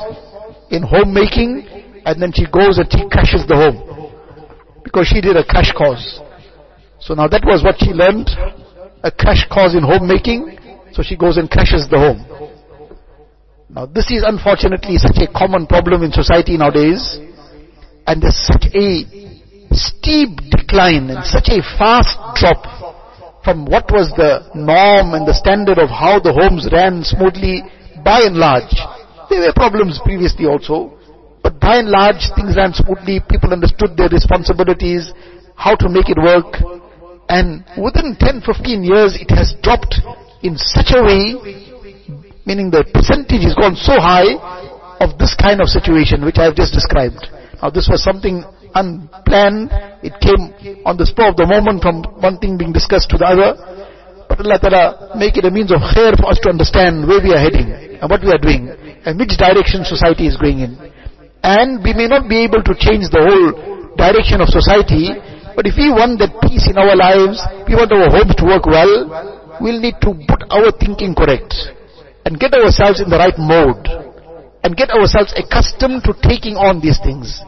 in 0.72 0.84
homemaking. 0.84 1.68
And 2.06 2.22
then 2.22 2.32
she 2.32 2.48
goes 2.48 2.80
and 2.80 2.88
she 2.92 3.04
crashes 3.08 3.48
the 3.48 3.56
home. 3.56 4.12
Because 4.84 5.08
she 5.08 5.22
did 5.22 5.36
a 5.36 5.44
crash 5.44 5.72
course. 5.72 6.20
So 7.00 7.14
now 7.16 7.28
that 7.28 7.44
was 7.44 7.64
what 7.64 7.80
she 7.80 7.92
learned. 7.92 8.32
A 9.04 9.12
crash 9.12 9.48
course 9.48 9.76
in 9.76 9.84
homemaking. 9.84 10.60
So 10.92 11.04
she 11.04 11.16
goes 11.16 11.38
and 11.38 11.50
crashes 11.50 11.88
the 11.90 11.98
home. 11.98 12.43
Now 13.74 13.88
this 13.88 14.12
is 14.12 14.22
unfortunately 14.22 14.98
such 14.98 15.18
a 15.18 15.26
common 15.34 15.66
problem 15.66 16.04
in 16.04 16.12
society 16.12 16.58
nowadays. 16.58 17.18
And 18.06 18.22
there's 18.22 18.38
such 18.38 18.70
a 18.70 19.02
steep 19.74 20.30
decline 20.54 21.10
and 21.10 21.26
such 21.26 21.50
a 21.50 21.66
fast 21.82 22.14
drop 22.38 22.62
from 23.44 23.66
what 23.66 23.90
was 23.90 24.14
the 24.14 24.46
norm 24.54 25.18
and 25.18 25.26
the 25.26 25.34
standard 25.34 25.80
of 25.80 25.90
how 25.90 26.20
the 26.20 26.32
homes 26.32 26.70
ran 26.72 27.02
smoothly 27.02 27.64
by 28.06 28.22
and 28.22 28.38
large. 28.38 28.78
There 29.30 29.42
were 29.42 29.54
problems 29.58 30.00
previously 30.06 30.46
also, 30.46 30.94
but 31.42 31.60
by 31.60 31.78
and 31.82 31.90
large 31.90 32.30
things 32.38 32.56
ran 32.56 32.74
smoothly, 32.74 33.26
people 33.28 33.52
understood 33.52 33.98
their 33.98 34.10
responsibilities, 34.10 35.12
how 35.56 35.76
to 35.76 35.90
make 35.90 36.14
it 36.14 36.22
work, 36.22 36.62
and 37.28 37.66
within 37.82 38.16
10, 38.20 38.46
15 38.46 38.84
years 38.84 39.18
it 39.20 39.34
has 39.34 39.56
dropped 39.64 39.98
in 40.44 40.58
such 40.58 40.94
a 40.94 41.02
way 41.02 41.73
meaning 42.46 42.72
the 42.72 42.84
percentage 42.94 43.44
has 43.44 43.56
gone 43.56 43.76
so 43.76 43.96
high 44.00 44.36
of 45.00 45.18
this 45.18 45.36
kind 45.36 45.60
of 45.60 45.68
situation 45.68 46.24
which 46.24 46.38
I 46.38 46.46
have 46.46 46.56
just 46.56 46.74
described. 46.74 47.28
Now 47.62 47.70
this 47.70 47.88
was 47.88 48.04
something 48.04 48.44
unplanned, 48.76 49.72
it 50.04 50.16
came 50.20 50.52
on 50.84 50.98
the 50.98 51.06
spur 51.06 51.30
of 51.30 51.38
the 51.38 51.48
moment 51.48 51.82
from 51.84 52.04
one 52.20 52.38
thing 52.40 52.58
being 52.58 52.74
discussed 52.74 53.10
to 53.12 53.18
the 53.18 53.28
other. 53.28 53.50
But 54.28 54.42
Allah 54.44 54.60
Ta'ala 54.60 54.84
make 55.16 55.38
it 55.38 55.46
a 55.46 55.52
means 55.52 55.72
of 55.72 55.80
khair 55.80 56.18
for 56.18 56.28
us 56.32 56.40
to 56.44 56.50
understand 56.50 57.08
where 57.08 57.22
we 57.22 57.32
are 57.32 57.40
heading 57.40 57.70
and 58.02 58.08
what 58.10 58.24
we 58.24 58.32
are 58.34 58.42
doing 58.42 58.72
and 59.06 59.20
which 59.20 59.38
direction 59.38 59.86
society 59.86 60.28
is 60.28 60.36
going 60.36 60.60
in. 60.60 60.74
And 61.44 61.84
we 61.84 61.94
may 61.94 62.08
not 62.08 62.28
be 62.28 62.44
able 62.44 62.64
to 62.64 62.74
change 62.74 63.12
the 63.12 63.20
whole 63.20 63.96
direction 63.96 64.42
of 64.42 64.50
society, 64.50 65.12
But 65.56 65.68
if 65.68 65.78
we 65.78 65.94
want 65.94 66.18
that 66.18 66.34
peace 66.42 66.66
in 66.66 66.82
our 66.82 66.98
lives, 66.98 67.38
we 67.70 67.78
want 67.78 67.94
our 67.94 68.10
homes 68.10 68.34
to 68.42 68.46
work 68.46 68.66
well, 68.66 69.06
we'll 69.62 69.78
need 69.80 70.02
to 70.02 70.18
put 70.26 70.42
our 70.50 70.74
thinking 70.82 71.14
correct 71.14 71.54
and 72.26 72.40
get 72.40 72.54
ourselves 72.54 73.02
in 73.02 73.10
the 73.10 73.18
right 73.18 73.38
mode 73.38 73.88
and 74.64 74.78
get 74.78 74.92
ourselves 74.92 75.34
accustomed 75.36 76.04
to 76.04 76.16
taking 76.24 76.56
on 76.56 76.80
these 76.80 77.00
things. 77.04 77.44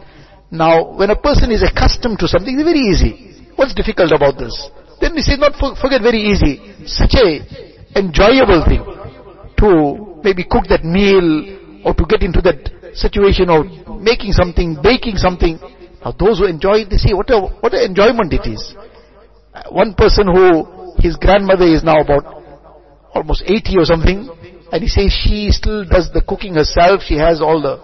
Now, 0.52 0.96
when 0.96 1.10
a 1.10 1.16
person 1.16 1.52
is 1.52 1.64
accustomed 1.64 2.20
to 2.20 2.28
something, 2.28 2.54
it's 2.54 2.68
very 2.68 2.84
easy. 2.84 3.48
What's 3.56 3.74
difficult 3.74 4.12
about 4.12 4.38
this? 4.38 4.54
Then 5.00 5.16
we 5.16 5.22
say, 5.22 5.36
not 5.38 5.56
forget 5.56 6.02
very 6.02 6.20
easy. 6.20 6.60
Such 6.86 7.16
a 7.16 7.40
enjoyable 7.96 8.64
thing 8.68 8.84
to 9.64 10.20
maybe 10.24 10.44
cook 10.44 10.68
that 10.68 10.84
meal 10.84 11.84
or 11.88 11.94
to 11.94 12.04
get 12.06 12.22
into 12.22 12.42
that 12.44 12.92
situation 12.96 13.50
of 13.50 13.64
making 14.02 14.32
something, 14.32 14.78
baking 14.84 15.16
something. 15.16 15.60
Now 16.04 16.12
those 16.12 16.40
who 16.40 16.46
enjoy 16.46 16.84
it, 16.84 16.90
they 16.90 16.98
see 16.98 17.14
what 17.14 17.30
a, 17.32 17.40
what 17.40 17.74
an 17.74 17.84
enjoyment 17.84 18.34
it 18.34 18.46
is. 18.48 18.76
One 19.72 19.94
person 19.96 20.28
who, 20.28 20.96
his 21.00 21.16
grandmother 21.16 21.66
is 21.66 21.84
now 21.84 22.02
about 22.02 22.26
almost 23.14 23.44
80 23.48 23.80
or 23.80 23.86
something, 23.86 24.28
and 24.76 24.84
he 24.84 24.90
says 24.92 25.08
she 25.08 25.52
still 25.52 25.88
does 25.88 26.12
the 26.12 26.20
cooking 26.20 26.56
herself, 26.56 27.00
she 27.00 27.16
has 27.16 27.40
all 27.40 27.64
the, 27.64 27.80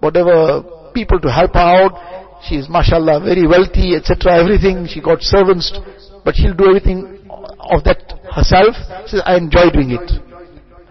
whatever 0.00 0.64
people 0.94 1.20
to 1.20 1.28
help 1.28 1.52
her 1.52 1.60
out, 1.60 2.40
she 2.48 2.56
is 2.56 2.70
mashallah 2.72 3.20
very 3.20 3.46
wealthy, 3.46 3.92
etc., 3.92 4.40
everything, 4.40 4.88
she 4.88 5.04
got 5.04 5.20
servants, 5.20 5.76
but 6.24 6.32
she'll 6.32 6.56
do 6.56 6.72
everything 6.72 7.20
of 7.60 7.84
that 7.84 8.00
herself. 8.32 8.72
She 9.04 9.20
says, 9.20 9.22
I 9.28 9.36
enjoy 9.36 9.68
doing 9.68 9.92
it. 9.92 10.08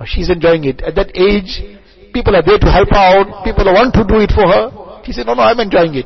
She's 0.05 0.29
enjoying 0.29 0.69
it. 0.69 0.85
At 0.85 0.93
that 0.93 1.09
age, 1.17 1.57
people 2.13 2.37
are 2.37 2.45
there 2.45 2.61
to 2.61 2.69
help 2.69 2.93
her 2.93 3.01
out, 3.17 3.41
people 3.41 3.65
want 3.65 3.97
to 3.97 4.05
do 4.05 4.21
it 4.21 4.29
for 4.29 4.45
her. 4.45 5.01
She 5.09 5.11
said, 5.11 5.25
no, 5.25 5.33
no, 5.33 5.41
I'm 5.41 5.57
enjoying 5.57 6.05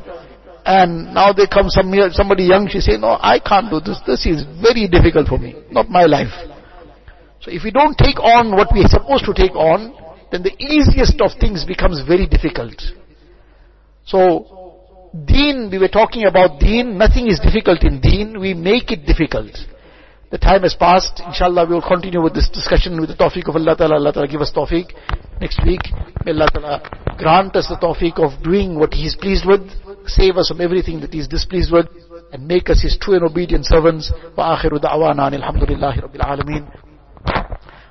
And 0.64 1.12
now 1.12 1.36
they 1.36 1.44
come 1.44 1.68
some, 1.68 1.92
somebody 2.16 2.44
young, 2.48 2.72
she 2.72 2.80
say, 2.80 2.96
no, 2.96 3.20
I 3.20 3.36
can't 3.36 3.68
do 3.68 3.84
this. 3.84 4.00
This 4.08 4.24
is 4.24 4.48
very 4.64 4.88
difficult 4.88 5.28
for 5.28 5.36
me, 5.36 5.60
not 5.68 5.92
my 5.92 6.08
life. 6.08 6.32
So 7.40 7.50
if 7.50 7.64
we 7.64 7.70
don't 7.70 7.96
take 7.96 8.20
on 8.20 8.52
what 8.52 8.68
we 8.72 8.84
are 8.84 8.88
supposed 8.88 9.24
to 9.24 9.34
take 9.34 9.56
on, 9.56 9.94
then 10.30 10.42
the 10.42 10.54
easiest 10.62 11.20
of 11.20 11.32
things 11.40 11.64
becomes 11.64 12.02
very 12.06 12.26
difficult. 12.26 12.80
So, 14.04 15.10
deen, 15.24 15.68
we 15.70 15.78
were 15.78 15.88
talking 15.88 16.24
about 16.26 16.60
deen, 16.60 16.98
nothing 16.98 17.26
is 17.28 17.40
difficult 17.40 17.82
in 17.82 18.00
deen, 18.00 18.38
we 18.38 18.54
make 18.54 18.92
it 18.92 19.06
difficult. 19.06 19.50
The 20.30 20.38
time 20.38 20.62
has 20.62 20.74
passed, 20.74 21.20
inshallah 21.26 21.66
we 21.66 21.74
will 21.74 21.82
continue 21.82 22.22
with 22.22 22.34
this 22.34 22.48
discussion 22.48 23.00
with 23.00 23.08
the 23.10 23.16
tawfiq 23.16 23.48
of 23.48 23.56
Allah 23.56 23.74
Ta'ala, 23.76 23.96
Allah 23.96 24.12
Ta'ala 24.12 24.28
give 24.28 24.40
us 24.40 24.52
tawfiq 24.54 24.92
next 25.40 25.58
week. 25.66 25.80
May 26.24 26.30
Allah 26.32 26.48
Ta'ala 26.52 27.16
grant 27.18 27.56
us 27.56 27.66
the 27.66 27.74
tawfiq 27.74 28.22
of 28.22 28.40
doing 28.44 28.78
what 28.78 28.94
He 28.94 29.06
is 29.06 29.16
pleased 29.16 29.44
with, 29.44 29.66
save 30.06 30.36
us 30.36 30.48
from 30.48 30.60
everything 30.60 31.00
that 31.00 31.12
He 31.12 31.18
is 31.18 31.26
displeased 31.26 31.72
with, 31.72 31.86
and 32.32 32.46
make 32.46 32.70
us 32.70 32.80
His 32.80 32.96
true 33.00 33.14
and 33.14 33.24
obedient 33.24 33.66
servants. 33.66 34.12
Wa 34.36 34.56
akhiru 34.56 34.78
da'wana 34.78 35.32
rabbil 35.32 36.20
alameen. 36.20 36.89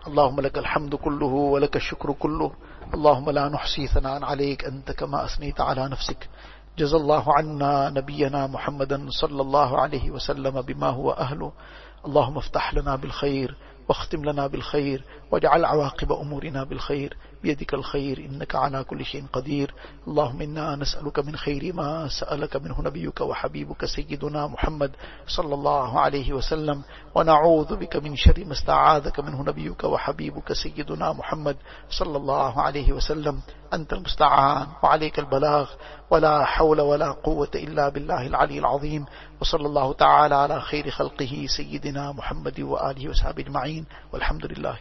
اللهم 0.09 0.41
لك 0.41 0.57
الحمد 0.57 0.95
كله 0.95 1.25
ولك 1.25 1.75
الشكر 1.75 2.11
كله. 2.11 2.51
اللهم 2.93 3.29
لا 3.29 3.49
نحصي 3.49 3.87
ثناء 3.87 4.23
عليك. 4.23 4.65
أنت 4.65 4.91
كما 4.91 5.25
أثنيت 5.25 5.61
على 5.61 5.89
نفسك. 5.89 6.29
جزا 6.77 6.97
الله 6.97 7.33
عنا 7.33 7.89
نبينا 7.89 8.47
محمدا 8.47 9.05
صلى 9.09 9.41
الله 9.41 9.81
عليه 9.81 10.11
وسلم 10.11 10.61
بما 10.61 10.89
هو 10.89 11.11
أهله. 11.11 11.51
اللهم 12.05 12.37
افتح 12.37 12.73
لنا 12.73 12.95
بالخير 12.95 13.55
واختم 13.89 14.25
لنا 14.25 14.47
بالخير 14.47 15.03
واجعل 15.31 15.65
عواقب 15.65 16.11
أمورنا 16.11 16.63
بالخير. 16.63 17.17
بيدك 17.43 17.73
الخير 17.73 18.17
إنك 18.17 18.55
على 18.55 18.83
كل 18.83 19.05
شيء 19.05 19.23
قدير. 19.33 19.73
اللهم 20.07 20.41
إنا 20.41 20.75
نسألك 20.75 21.19
من 21.19 21.35
خير 21.35 21.73
ما 21.73 22.07
سألك 22.07 22.55
منه 22.55 22.81
نبيك 22.81 23.21
وحبيبك 23.21 23.85
سيدنا 23.85 24.47
محمد 24.47 24.91
صلى 25.27 25.53
الله 25.53 25.99
عليه 25.99 26.33
وسلم. 26.33 26.81
ونعوذ 27.15 27.75
بك 27.75 27.95
من 27.95 28.15
شر 28.15 28.45
ما 28.45 28.51
استعاذك 28.51 29.19
منه 29.19 29.43
نبيك 29.43 29.83
وحبيبك 29.83 30.53
سيدنا 30.53 31.13
محمد 31.13 31.57
صلى 31.89 32.17
الله 32.17 32.61
عليه 32.61 32.93
وسلم. 32.93 33.41
أنت 33.73 33.93
المستعان 33.93 34.67
وعليك 34.83 35.19
البلاغ. 35.19 35.69
ولا 36.11 36.45
حول 36.45 36.81
ولا 36.81 37.11
قوة 37.11 37.51
إلا 37.55 37.89
بالله 37.89 38.27
العلي 38.27 38.59
العظيم. 38.59 39.05
وصلى 39.41 39.65
الله 39.65 39.93
تعالى 39.93 40.35
على 40.35 40.61
خير 40.61 40.89
خلقه 40.89 41.45
سيدنا 41.47 42.11
محمد 42.11 42.59
وآله 42.59 43.09
وصحبه 43.09 43.43
أجمعين. 43.43 43.85
والحمد 44.13 44.45
لله 44.45 44.77